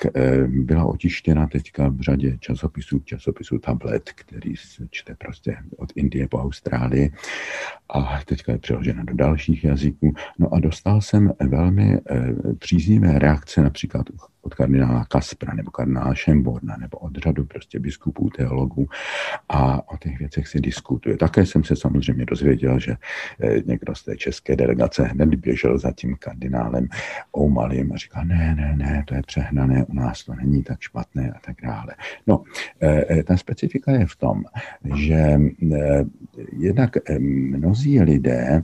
[0.47, 6.37] byla otištěna teďka v řadě časopisů, časopisů Tablet, který se čte prostě od Indie po
[6.37, 7.11] Austrálii
[7.89, 10.13] a teďka je přeložena do dalších jazyků.
[10.39, 11.99] No a dostal jsem velmi
[12.59, 14.09] příznivé reakce například
[14.47, 18.87] od kardinála Kaspra nebo kardinála Šemborna nebo od řadu prostě biskupů, teologů
[19.49, 21.17] a o těch věcech se diskutuje.
[21.17, 22.95] Také jsem se samozřejmě dozvěděl, že
[23.41, 26.87] eh, někdo z té české delegace hned běžel za tím kardinálem
[27.37, 31.31] Oumalým a říkal, ne, ne, ne, to je přehnané, u nás to není tak špatné
[31.31, 31.95] a tak dále.
[32.27, 32.43] No,
[32.81, 34.43] eh, ta specifika je v tom,
[34.95, 35.39] že
[36.57, 38.63] jednak mnozí lidé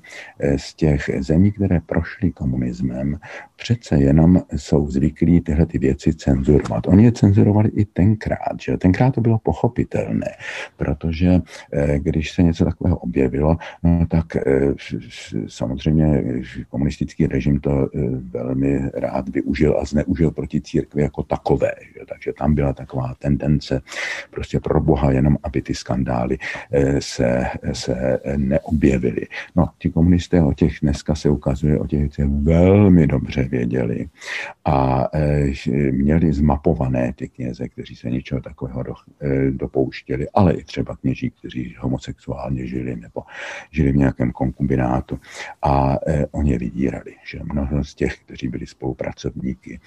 [0.58, 3.20] z těch zemí, které prošly komunismem,
[3.56, 6.88] přece jenom jsou zvyklí tyhle ty věci cenzurovat.
[6.88, 10.32] Oni je cenzurovali i tenkrát, že tenkrát to bylo pochopitelné,
[10.78, 11.42] protože
[11.74, 14.42] eh, když se něco takového objevilo, no tak eh,
[15.48, 16.24] samozřejmě
[16.70, 18.00] komunistický režim to eh,
[18.32, 21.72] velmi rád využil a zneužil proti církvi jako takové.
[21.94, 22.06] Že?
[22.10, 23.82] Takže tam byla taková tendence
[24.30, 26.38] prostě pro boha jenom, aby ty skandály
[27.00, 29.28] se, se neobjevily.
[29.56, 34.10] No, ti komunisté o těch dneska se ukazuje, o těch věcech velmi dobře věděli
[34.66, 35.08] a
[35.68, 40.96] e, měli zmapované ty kněze, kteří se něčeho takového do, e, dopouštěli, ale i třeba
[40.96, 43.24] kněží, kteří homosexuálně žili nebo
[43.72, 45.20] žili v nějakém konkubinátu
[45.62, 49.80] a e, oni je vydírali, že mnoho z těch, kteří byli spolupracovníky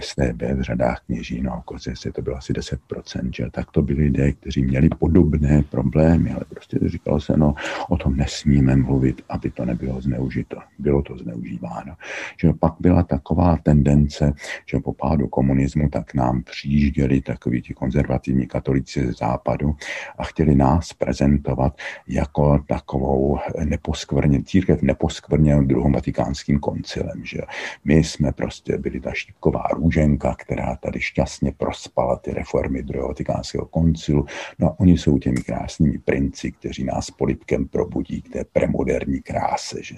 [0.00, 1.62] STB v řadách kněží, no
[1.94, 6.44] se to bylo asi 10%, že tak to byli lidé, kteří měli podobné problémy, ale
[6.48, 7.54] prostě říkalo se, no
[7.88, 10.56] o tom nesmíme mluvit, aby to nebylo zneužito.
[10.78, 11.96] Bylo to zneužíváno.
[12.40, 14.32] Že pak byla taková tendence,
[14.66, 19.76] že po pádu komunismu tak nám přijížděli takoví ti konzervativní katolíci ze západu
[20.18, 21.76] a chtěli nás prezentovat
[22.08, 27.24] jako takovou neposkvrně, církev neposkvrněnou druhým vatikánským koncilem.
[27.24, 27.38] Že
[27.84, 33.66] my jsme prostě byli ta štípková růženka, která tady šťastně prospala ty reformy druhého vatikánského
[33.66, 34.26] koncilu.
[34.58, 39.82] No a oni jsou těmi krásnými princi, kteří nás polipkem probudí k té premoderní kráse.
[39.82, 39.96] Že?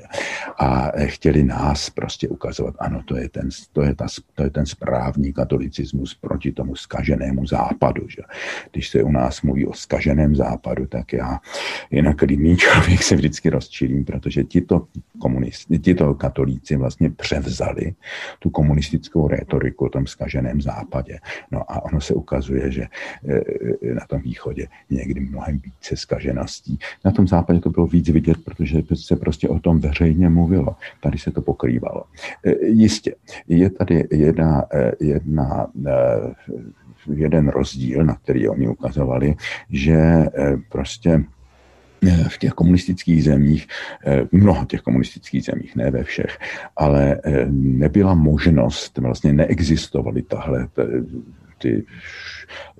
[0.58, 4.66] A chtěli nás prostě ukazovat, ano, to je ten, to je ta, to je ten
[4.82, 8.08] správný katolicismus proti tomu skaženému západu.
[8.08, 8.22] Že?
[8.72, 11.40] Když se u nás mluví o skaženém západu, tak já
[11.90, 14.86] jinak lidný člověk se vždycky rozčilím, protože tito
[15.18, 17.94] komunisti, tito katolíci vlastně převzali
[18.38, 21.18] tu komunistickou rétoriku o tom skaženém západě.
[21.50, 26.78] No a ono se ukazuje, že e, na tom východě je někdy mnohem více skažeností.
[27.04, 30.76] Na tom západě to bylo víc vidět, protože se prostě o tom veřejně mluvilo.
[31.00, 32.04] Tady se to pokrývalo.
[32.44, 33.14] E, jistě,
[33.48, 35.66] je tady jedna, e, jedna
[37.12, 39.34] jeden rozdíl, na který oni ukazovali,
[39.70, 40.26] že
[40.68, 41.24] prostě
[42.28, 43.66] v těch komunistických zemích,
[44.06, 46.38] v mnoha těch komunistických zemích, ne ve všech,
[46.76, 50.68] ale nebyla možnost, vlastně neexistovaly tahle
[51.62, 51.86] ty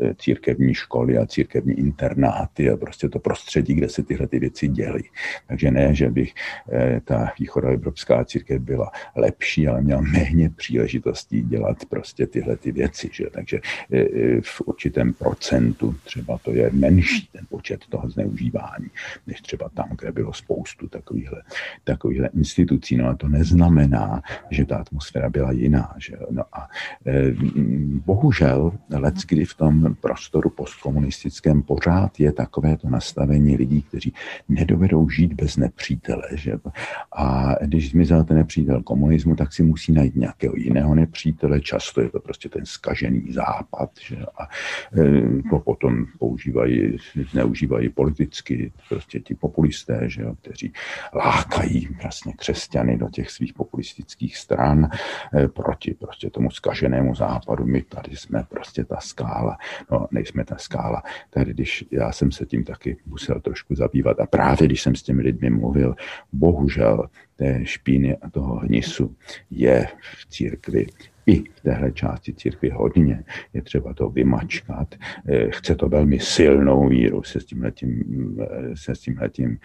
[0.01, 4.69] Eh, církevní školy a církevní internáty a prostě to prostředí, kde se tyhle ty věci
[4.69, 5.03] děly.
[5.47, 6.35] Takže ne, že bych
[6.73, 13.11] eh, ta východoevropská církev byla lepší, ale měla méně příležitostí dělat prostě tyhle ty věci.
[13.13, 13.25] Že?
[13.31, 13.61] Takže
[13.93, 18.91] eh, v určitém procentu třeba to je menší ten počet toho zneužívání,
[19.27, 21.43] než třeba tam, kde bylo spoustu takovýchhle,
[21.85, 22.97] takovýchhle institucí.
[22.97, 25.95] No a to neznamená, že ta atmosféra byla jiná.
[25.99, 26.17] Že?
[26.31, 26.69] No a
[28.07, 34.15] bohužel let, kdy v tom prostoru postkomunistickém pořád je takové to nastavení lidí, kteří
[34.49, 36.23] nedovedou žít bez nepřítele.
[36.33, 36.53] Že?
[37.17, 41.61] A když zmizel ten nepřítel komunismu, tak si musí najít nějakého jiného nepřítele.
[41.61, 43.91] Často je to prostě ten skažený západ.
[44.07, 44.17] Že?
[44.39, 44.49] A
[44.99, 46.97] e, to potom používají,
[47.31, 50.25] zneužívají politicky prostě ti populisté, že?
[50.43, 50.73] kteří
[51.15, 54.89] lákají vlastně křesťany do těch svých populistických stran
[55.35, 57.67] e, proti prostě tomu skaženému západu.
[57.67, 59.59] My tady jsme prostě ta skála
[59.91, 61.03] no nejsme ta skála.
[61.31, 65.03] Tady když já jsem se tím taky musel trošku zabývat a právě když jsem s
[65.03, 65.95] těmi lidmi mluvil,
[66.33, 69.17] bohužel té špíny a toho hnisu
[69.51, 70.87] je v církvi
[71.27, 73.25] i v téhle části církvy hodně.
[73.53, 74.95] Je třeba to vymačkat.
[75.29, 78.03] Eh, chce to velmi silnou víru se s tímhletím,
[78.41, 79.59] eh, se s tímhletím,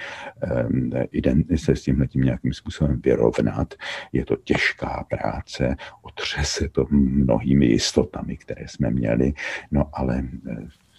[0.44, 3.74] eh, se s tímhletím nějakým způsobem vyrovnat.
[4.14, 9.34] Je to těžká práce, otře se to mnohými jistotami, které jsme měli,
[9.72, 10.24] no ale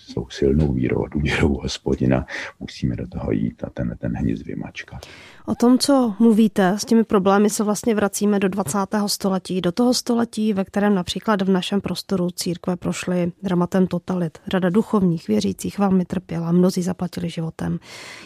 [0.08, 2.26] s silnou vírou a důvěrou hospodina
[2.60, 5.06] musíme do toho jít a ten, ten hníz vymačkat.
[5.46, 8.78] O tom, co mluvíte, s těmi problémy se vlastně vracíme do 20.
[9.06, 14.38] století, do toho století, ve kterém například v našem prostoru církve prošly dramatem totalit.
[14.52, 17.78] Rada duchovních věřících velmi trpěla, mnozí zaplatili životem.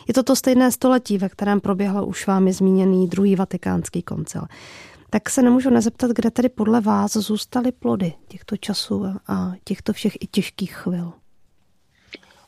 [0.09, 4.43] Je to to stejné století, ve kterém proběhl už vámi zmíněný druhý vatikánský koncil.
[5.11, 10.17] Tak se nemůžu nezeptat, kde tedy podle vás zůstaly plody těchto časů a těchto všech
[10.21, 11.13] i těžkých chvil.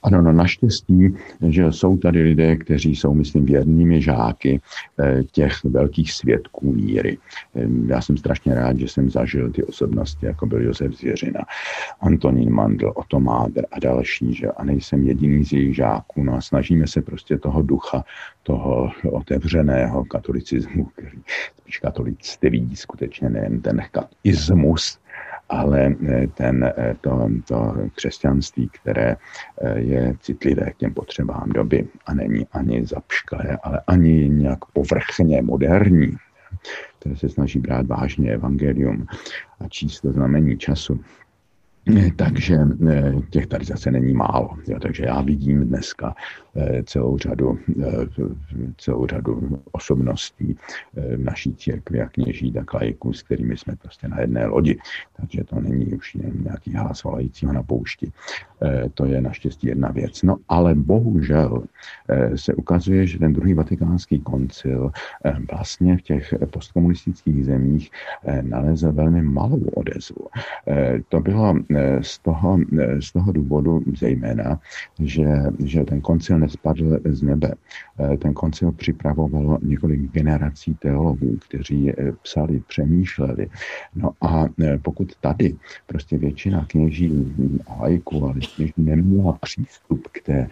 [0.05, 1.15] Ano, no naštěstí,
[1.49, 4.61] že jsou tady lidé, kteří jsou, myslím, věrnými žáky
[5.01, 7.19] eh, těch velkých svědků míry.
[7.87, 11.41] Já jsem strašně rád, že jsem zažil ty osobnosti, jako byl Josef Zvěřina,
[12.01, 16.25] Antonín Mandl, Otto Máder a další, že a nejsem jediný z jejich žáků.
[16.25, 18.05] No a snažíme se prostě toho ducha,
[18.43, 21.19] toho otevřeného katolicismu, který
[21.61, 23.83] spíš katolictví, skutečně nejen ten
[24.25, 24.99] ismus,
[25.55, 31.89] ale eh, ten, eh, to, to křesťanství, které eh, je citlivé k těm potřebám doby
[32.07, 36.17] a není ani zapšklé, ale ani nějak povrchně moderní,
[36.99, 39.07] které se snaží brát vážně evangelium
[39.61, 41.01] a číst to znamení času,
[42.17, 42.59] takže
[43.31, 44.51] těch tady zase není málo.
[44.69, 46.15] Jo, takže já vidím dneska
[46.57, 48.07] Eh, celou řadu, eh,
[48.77, 50.57] celou řadu osobností
[50.97, 54.79] eh, v naší církvi a kněží, tak lajků, s kterými jsme prostě na jedné lodi.
[55.17, 58.13] Takže to není už nějaký hlas volajícího na poušti.
[58.95, 60.23] To je naštěstí jedna věc.
[60.23, 61.63] No ale bohužel
[62.35, 64.91] se ukazuje, že ten druhý vatikánský koncil
[65.51, 67.91] vlastně v těch postkomunistických zemích
[68.43, 70.27] nalezl velmi malou odezvu.
[71.09, 71.55] To bylo
[72.01, 72.59] z toho,
[73.01, 74.61] z toho důvodu zejména,
[74.99, 75.27] že,
[75.65, 77.55] že ten koncil nespadl z nebe.
[78.01, 83.51] Eh, ten koncil připravovalo několik generací teologů, kteří eh, psali, přemýšleli.
[83.95, 85.57] No a eh, pokud tady
[85.87, 87.35] prostě většina kněží
[87.67, 90.49] a lajků, ale kněží neměla přístup k té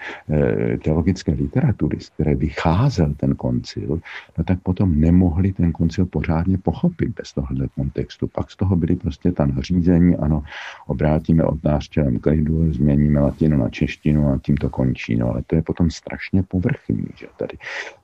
[0.85, 4.01] teologické literatury, z které vycházel ten koncil,
[4.39, 8.27] no tak potom nemohli ten koncil pořádně pochopit bez tohohle kontextu.
[8.27, 10.43] Pak z toho byly prostě ta nařízení, ano,
[10.87, 11.12] obrátíme
[11.45, 15.17] oltář čelem k lidu, změníme latinu na češtinu a tím to končí.
[15.17, 17.07] No ale to je potom potom strašně povrchní.
[17.17, 17.57] Že tady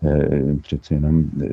[0.04, 1.48] e, přece jenom eh,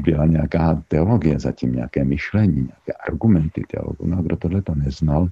[0.00, 4.06] byla nějaká teologie zatím, nějaké myšlení, nějaké argumenty teologů.
[4.06, 5.28] No a kdo tohle to neznal,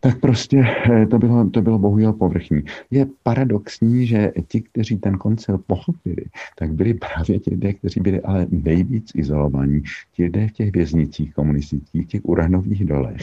[0.00, 2.62] tak prostě eh, to bylo, to bylo bohužel povrchní.
[2.90, 6.24] Je paradoxní, že ti, kteří ten koncil pochopili,
[6.58, 9.82] tak byli právě ti lidé, kteří byli ale nejvíc izolovaní,
[10.12, 13.20] ti lidé v těch věznicích komunistických, těch uranových dolech,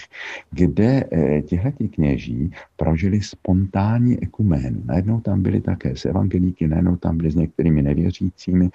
[0.51, 4.81] kde eh, tihleti kněží prožili spontánní ekuménu.
[4.85, 8.69] Najednou tam byli také s evangelíky, najednou tam byli s některými nevěřícími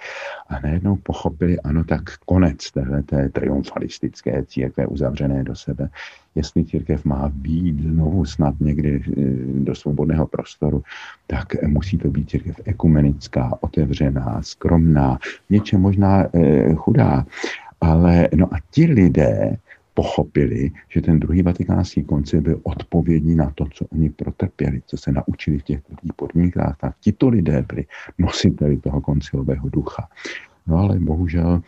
[0.47, 5.89] a najednou pochopili, ano, tak konec téhle triumfalistické církve uzavřené do sebe
[6.35, 9.21] jestli církev má být znovu snad někdy eh,
[9.63, 10.83] do svobodného prostoru,
[11.27, 15.19] tak musí to být církev ekumenická, otevřená, skromná,
[15.49, 17.25] něčem možná eh, chudá.
[17.81, 19.57] Ale no a ti lidé,
[19.93, 25.11] pochopili, že ten druhý vatikánský koncil byl odpovědný na to, co oni protrpěli, co se
[25.11, 25.79] naučili v těch
[26.15, 27.85] podmínkách, tak tito lidé byli
[28.17, 30.07] nositeli toho koncilového ducha.
[30.67, 31.61] No ale bohužel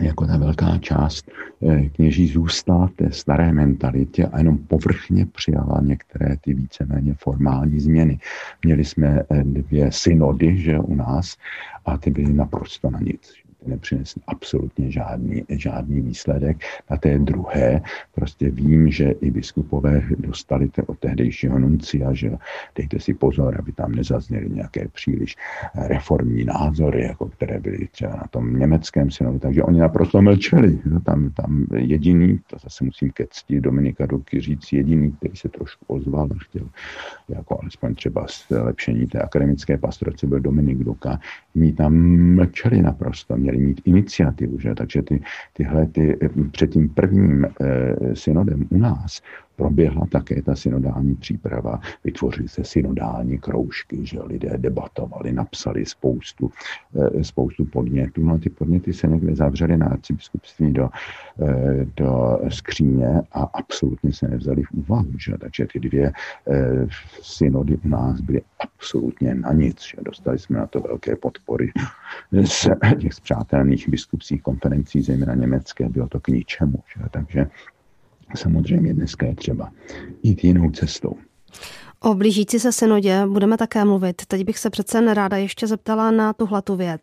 [0.00, 1.30] jako ta velká část
[1.68, 8.18] eh, kněží zůstala té staré mentalitě a jenom povrchně přijala některé ty víceméně formální změny.
[8.64, 11.36] Měli jsme eh, dvě synody, že u nás,
[11.84, 16.56] a ty byly naprosto na nic nepřinesl absolutně žádný, žádný výsledek.
[16.90, 17.82] Na té druhé
[18.14, 22.30] prostě vím, že i biskupové dostali te, od tehdejšího nuncia, že
[22.74, 25.36] dejte si pozor, aby tam nezazněly nějaké příliš
[25.74, 30.78] reformní názory, jako které byly třeba na tom německém synodu, takže oni naprosto mlčeli.
[30.84, 35.48] No, tam, tam jediný, to zase musím ke cti Dominika Duky říct, jediný, který se
[35.48, 36.68] trošku ozval a chtěl
[37.28, 41.18] jako alespoň třeba zlepšení té akademické pastorace byl Dominik Duka.
[41.56, 41.94] Oni tam
[42.34, 44.58] mlčeli naprosto, měli měli mít iniciativu.
[44.58, 44.74] Že?
[44.74, 46.18] Takže ty, tyhle ty,
[46.50, 47.50] před tím prvním e,
[48.16, 49.22] synodem u nás
[49.56, 56.50] proběhla také ta synodální příprava, vytvořily se synodální kroužky, že lidé debatovali, napsali spoustu,
[56.96, 58.24] eh, spoustu podnětů.
[58.24, 60.88] No a ty podněty se někde zavřely na arcibiskupství do,
[61.42, 65.12] eh, do skříně a absolutně se nevzali v úvahu.
[65.18, 65.32] Že?
[65.38, 66.12] Takže ty dvě
[66.48, 66.86] eh,
[67.22, 69.82] synody u nás byly absolutně na nic.
[69.82, 69.96] Že?
[70.02, 71.72] Dostali jsme na to velké podpory
[72.44, 72.68] z
[73.00, 76.78] těch zpřátelných biskupských konferencí, zejména německé, bylo to k ničemu.
[76.96, 77.04] Že?
[77.10, 77.46] Takže
[78.34, 79.72] samozřejmě dneska je třeba
[80.22, 81.16] jít jinou cestou.
[82.06, 84.22] O blížící se synodě budeme také mluvit.
[84.26, 87.00] Teď bych se přece neráda ještě zeptala na tuhle tu věc.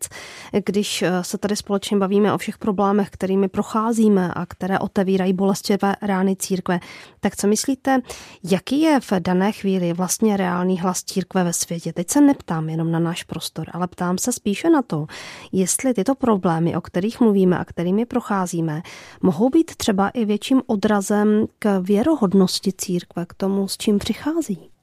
[0.66, 5.96] Když eh, se tady společně bavíme o všech problémech, kterými procházíme a které otevírají bolestivé
[6.02, 6.80] rány církve,
[7.20, 8.00] tak co myslíte,
[8.44, 11.92] jaký je v dané chvíli vlastně reálný hlas církve ve světě?
[11.92, 15.06] Teď se neptám jenom na náš prostor, ale ptám se spíše na to,
[15.52, 18.82] jestli tyto problémy, o kterých mluvíme a kterými procházíme,
[19.22, 24.73] mohou být třeba i větším odrazem k věrohodnosti církve, k tomu, s čím přichází.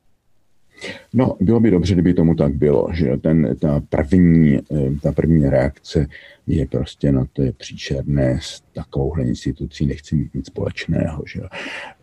[1.14, 5.50] No, bylo by dobře, kdyby tomu tak bylo, že ten, ta, první, eh, ta první
[5.50, 6.08] reakce
[6.48, 11.24] je prostě, no to je příšerné, s takovouhle institucí nechci mít nic společného.
[11.28, 11.42] Že?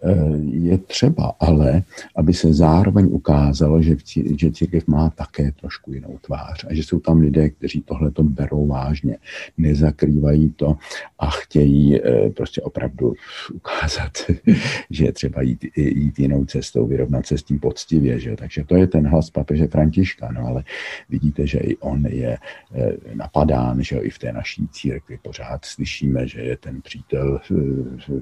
[0.03, 1.83] Eh, je třeba ale,
[2.17, 3.97] aby se zároveň ukázalo, že,
[4.37, 8.23] že církev má také trošku jinou tvář a že jsou tam lidé, kteří tohle to
[8.23, 9.17] berou vážně,
[9.59, 10.77] nezakrývají to
[11.19, 13.15] a chtějí eh, prostě opravdu
[13.55, 14.13] ukázat,
[14.91, 18.21] že je třeba jít, jít jinou cestou, vyrovnat se s tím poctivě.
[18.21, 18.37] Že?
[18.37, 20.65] Takže to je ten hlas papeže Františka, no ale
[21.09, 22.39] vidíte, že i on je
[22.75, 27.55] eh, napadán, že i v té naší církvi pořád slyšíme, že je ten přítel eh,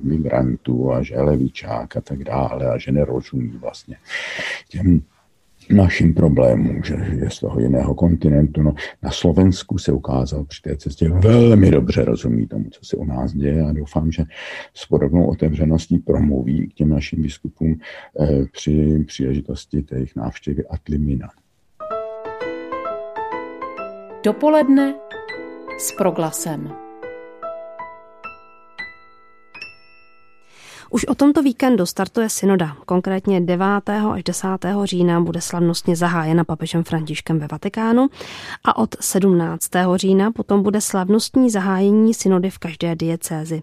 [0.02, 3.96] migrantů a že je levičák a tak dále a že nerozumí vlastně
[4.68, 5.02] těm
[5.70, 8.62] našim problémům, že je z toho jiného kontinentu.
[8.62, 13.04] No, na Slovensku se ukázal při té cestě velmi dobře rozumí tomu, co se u
[13.04, 14.24] nás děje a doufám, že
[14.74, 17.78] s podobnou otevřeností promluví k těm našim biskupům
[18.20, 21.28] eh, při příležitosti té jejich návštěvy Atlimina.
[24.24, 24.94] Dopoledne
[25.78, 26.85] s proglasem.
[30.90, 32.76] Už o tomto víkendu startuje synoda.
[32.86, 33.66] Konkrétně 9.
[34.12, 34.48] až 10.
[34.84, 38.08] října bude slavnostně zahájena papežem Františkem ve Vatikánu
[38.64, 39.70] a od 17.
[39.94, 43.62] října potom bude slavnostní zahájení synody v každé diecézi.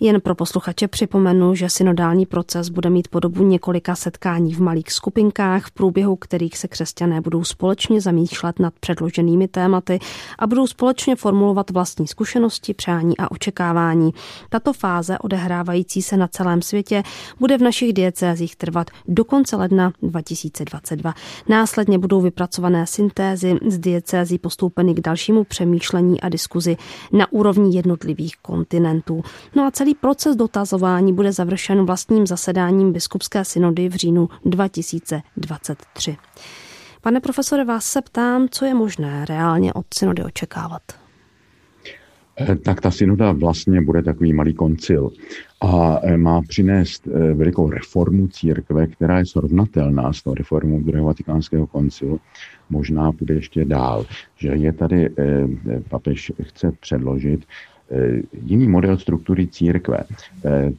[0.00, 5.66] Jen pro posluchače připomenu, že synodální proces bude mít podobu několika setkání v malých skupinkách,
[5.66, 9.98] v průběhu kterých se křesťané budou společně zamýšlet nad předloženými tématy
[10.38, 14.14] a budou společně formulovat vlastní zkušenosti, přání a očekávání.
[14.48, 17.02] Tato fáze odehrávající se na celém světě
[17.38, 21.14] bude v našich diecézích trvat do konce ledna 2022.
[21.48, 26.76] Následně budou vypracované syntézy z diecézí postoupeny k dalšímu přemýšlení a diskuzi
[27.12, 29.22] na úrovni jednotlivých kontinentů.
[29.56, 36.16] No a celý proces dotazování bude završen vlastním zasedáním biskupské synody v říjnu 2023.
[37.02, 40.82] Pane profesore, vás se ptám, co je možné reálně od synody očekávat?
[42.40, 45.10] Eh, tak ta synoda vlastně bude takový malý koncil
[45.60, 51.06] a eh, má přinést eh, velikou reformu církve, která je srovnatelná s tou reformou druhého
[51.06, 52.20] vatikánského koncilu.
[52.70, 54.06] Možná bude ještě dál,
[54.36, 55.10] že je tady,
[55.88, 57.44] papež chce předložit
[58.42, 59.98] jiný model struktury církve.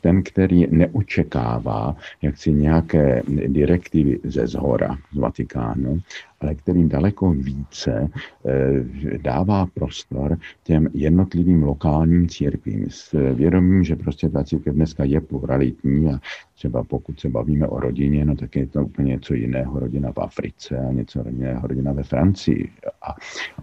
[0.01, 5.99] Ten, který neočekává jaksi nějaké direktivy ze zhora, z Vatikánu,
[6.42, 8.10] ale který daleko více
[8.46, 12.86] eh, dává prostor těm jednotlivým lokálním církvím.
[12.89, 16.20] S vědomím, že prostě ta církev dneska je pluralitní a
[16.56, 20.18] třeba pokud se bavíme o rodině, no tak je to úplně něco jiného rodina v
[20.18, 22.70] Africe a něco jiného rodina ve Francii.
[23.02, 23.16] A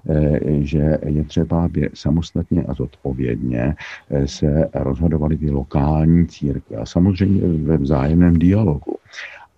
[0.09, 3.74] eh, že je třeba, aby samostatně a zodpovědně
[4.11, 6.76] eh, se rozhodovaly ty lokální církve.
[6.76, 8.99] A samozřejmě ve vzájemném dialogu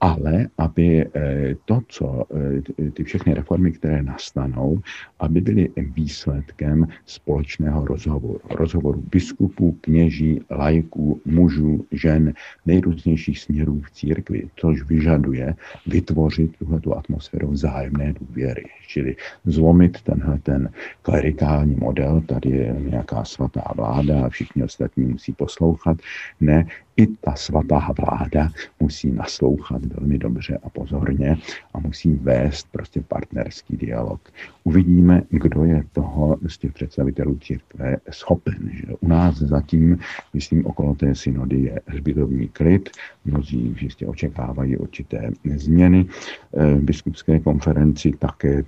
[0.01, 4.81] ale aby eh, to, co eh, ty všechny reformy, které nastanou,
[5.21, 8.41] aby byly výsledkem společného rozhovoru.
[8.51, 12.33] Rozhovoru biskupů, kněží, lajků, mužů, žen,
[12.67, 15.55] nejrůznějších směrů v církvi, což vyžaduje
[15.87, 18.65] vytvořit tuhle atmosféru vzájemné důvěry.
[18.87, 20.71] Čili zlomit tenhle ten
[21.03, 25.97] klerikální model, tady je nějaká svatá vláda a všichni ostatní musí poslouchat.
[26.41, 26.67] Ne,
[27.01, 28.49] i ta svatá vláda
[28.81, 31.37] musí naslouchat velmi dobře a pozorně
[31.75, 34.21] a musí vést prostě partnerský dialog.
[34.65, 38.71] Uvidíme, kdo je toho z těch představitelů církve schopen.
[38.73, 39.99] Že u nás zatím,
[40.35, 42.91] myslím, okolo té synody je hřbitovní klid,
[43.25, 46.07] mnozí jistě očekávají určité změny.
[46.57, 48.63] Eh, biskupské konferenci také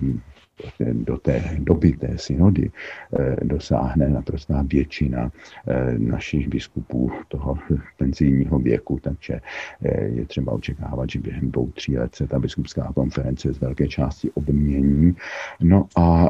[0.92, 2.70] do té doby té synody
[3.18, 5.32] eh, dosáhne naprostá většina
[5.68, 7.58] eh, našich biskupů toho
[7.98, 9.40] penzijního věku, takže
[9.84, 13.88] eh, je třeba očekávat, že během dvou, tří let se ta biskupská konference z velké
[13.88, 15.16] části obmění.
[15.60, 16.28] No a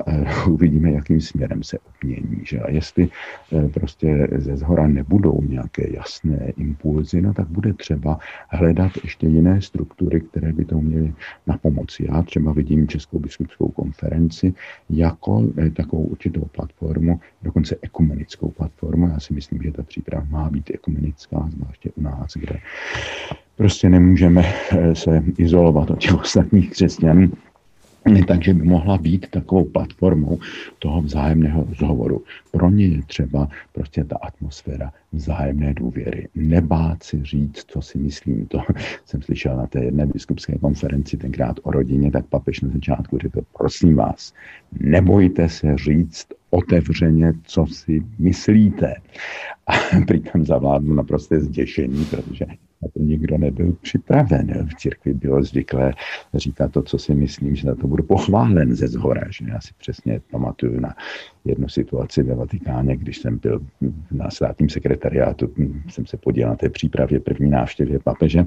[0.49, 2.41] uvidíme, jakým směrem se obmění.
[2.45, 2.61] Že?
[2.61, 3.09] A jestli
[3.75, 8.19] prostě ze zhora nebudou nějaké jasné impulzy, no tak bude třeba
[8.49, 11.15] hledat ještě jiné struktury, které by to měly
[11.47, 12.07] na pomoci.
[12.13, 14.55] Já třeba vidím Českou biskupskou konferenci, konferenci
[14.91, 19.09] jako eh, takovou určitou platformu, dokonce ekumenickou platformu.
[19.09, 22.61] Já si myslím, že ta příprava má být ekumenická, zvláště u nás, kde
[23.57, 27.33] prostě nemůžeme eh, se izolovat od těch ostatních křesťanů
[28.29, 30.39] takže by mohla být takovou platformou
[30.79, 32.23] toho vzájemného rozhovoru.
[32.51, 36.29] Pro ně je třeba prostě ta atmosféra vzájemné důvěry.
[36.35, 38.47] Nebát si říct, co si myslím.
[38.47, 38.59] To
[39.07, 43.41] jsem slyšel na té jedné biskupské konferenci tenkrát o rodině, tak papež na začátku řekl,
[43.59, 44.33] prosím vás,
[44.81, 48.95] nebojte se říct otevřeně, co si myslíte.
[49.67, 49.73] A
[50.07, 52.47] prý tam zavládnu naprosté zděšení, protože
[52.83, 54.69] na to nikdo nebyl připraven.
[54.69, 55.93] V církvi bylo zvyklé
[56.35, 59.23] říkat to, co si myslím, že na to budu pochválen ze zhora.
[59.31, 60.95] Že já si přesně pamatuju na
[61.45, 63.61] jednu situaci ve Vatikáně, když jsem byl
[64.11, 65.55] na státním sekretariátu,
[65.89, 68.45] jsem se podíval na té přípravě první návštěvě papeže,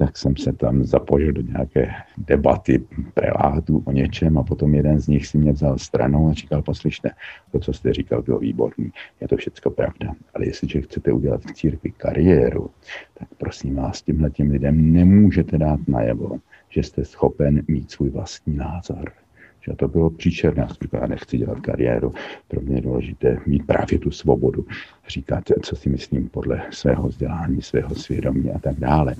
[0.00, 2.84] tak jsem se tam zapojil do nějaké debaty
[3.14, 7.10] prelátů o něčem a potom jeden z nich si mě vzal stranou a říkal, poslyšte,
[7.52, 11.52] to, co jste říkal, bylo výborný, je to všechno pravda, ale jestliže chcete udělat v
[11.52, 12.70] církvi kariéru,
[13.18, 16.38] tak prosím vás, tímhle tím lidem nemůžete dát najevo,
[16.68, 19.12] že jste schopen mít svůj vlastní názor
[19.60, 20.68] že to bylo příčerné.
[20.92, 22.14] Já nechci dělat kariéru,
[22.48, 24.66] pro mě je důležité mít právě tu svobodu
[25.08, 29.14] říkat, co si myslím podle svého vzdělání, svého svědomí a tak dále.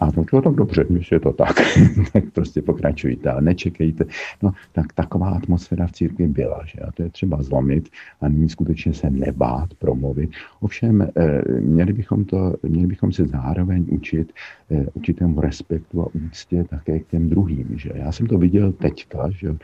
[0.00, 1.56] A to bylo tak dobře, když je to tak,
[2.12, 4.04] tak prostě pokračujte, ale nečekejte.
[4.42, 7.88] No, tak taková atmosféra v církvi byla, že a to je třeba zlomit
[8.20, 10.30] a nyní skutečně se nebát promluvit.
[10.60, 14.32] Ovšem, eh, měli bychom, to, měli bychom se zároveň učit
[14.70, 17.68] eh, určitému respektu a úctě také k těm druhým.
[17.76, 17.90] Že?
[17.94, 19.56] Já jsem to viděl teďka, že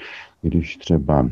[0.42, 1.28] když třeba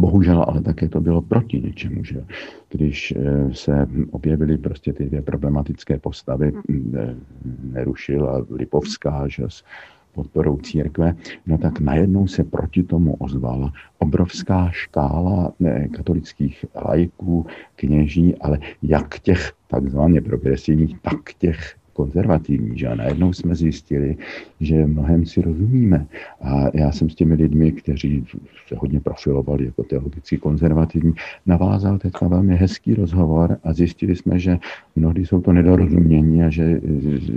[0.00, 2.24] Bohužel, ale také to bylo proti něčemu, že
[2.70, 6.52] když eh, se objevily prostě ty dvě problematické postavy,
[6.94, 7.14] eh,
[7.62, 9.64] Nerušil a Lipovská, že s
[10.12, 11.14] podporou církve,
[11.46, 17.46] no tak najednou se proti tomu ozvala obrovská škála eh, katolických lajků,
[17.76, 24.16] kněží, ale jak těch takzvaně progresivních, tak těch konzervativní, že a najednou jsme zjistili,
[24.60, 26.06] že mnohem si rozumíme.
[26.40, 28.24] A já jsem s těmi lidmi, kteří
[28.68, 31.12] se hodně profilovali jako teologicky konzervativní,
[31.46, 34.58] navázal teďka velmi hezký rozhovor a zjistili jsme, že
[34.96, 36.80] mnohdy jsou to nedorozumění a že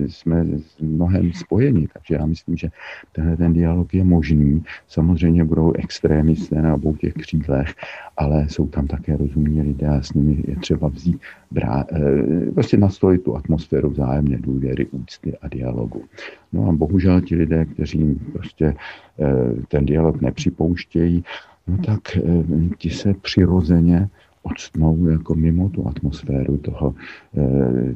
[0.08, 0.46] jsme
[0.82, 1.88] mnohem spojeni.
[1.94, 2.70] Takže já myslím, že
[3.12, 4.64] tenhle ten dialog je možný.
[4.88, 7.74] Samozřejmě budou extrémisté na obou těch křídlech,
[8.18, 11.18] ale jsou tam také rozumní lidé a s nimi je třeba vzít,
[11.52, 16.04] brá, eh, prostě nastolit tu atmosféru vzájemně důvěry, úcty a dialogu.
[16.54, 18.76] No a bohužel ti lidé, kteří prostě
[19.20, 19.26] eh,
[19.68, 21.24] ten dialog nepřipouštějí,
[21.68, 22.22] no tak eh,
[22.78, 24.10] ti se přirozeně
[24.44, 26.96] odstnou jako mimo tu atmosféru toho,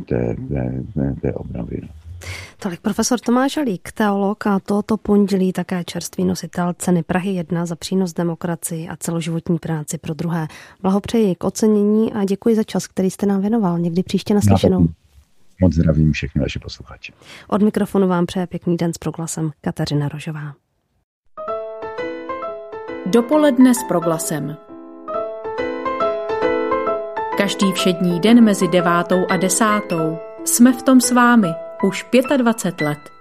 [0.06, 1.80] té, té, té obravy.
[1.82, 1.90] No.
[2.60, 7.76] Tolik profesor Tomáš Alík, teolog a tohoto pondělí také čerstvý nositel ceny Prahy 1 za
[7.76, 10.48] přínos demokracii a celoživotní práci pro druhé.
[10.82, 13.80] Blahopřeji k ocenění a děkuji za čas, který jste nám věnoval.
[13.80, 14.88] Někdy příště naslyšenou.
[15.62, 17.14] Moc zdravím všechny vaše posluchače.
[17.48, 20.54] Od mikrofonu vám přeje pěkný den s proglasem Kateřina Rožová.
[23.06, 24.58] Dopoledne s proglasem.
[27.38, 31.48] Každý všední den mezi devátou a desátou jsme v tom s vámi
[31.84, 32.06] už
[32.38, 33.17] 25 let.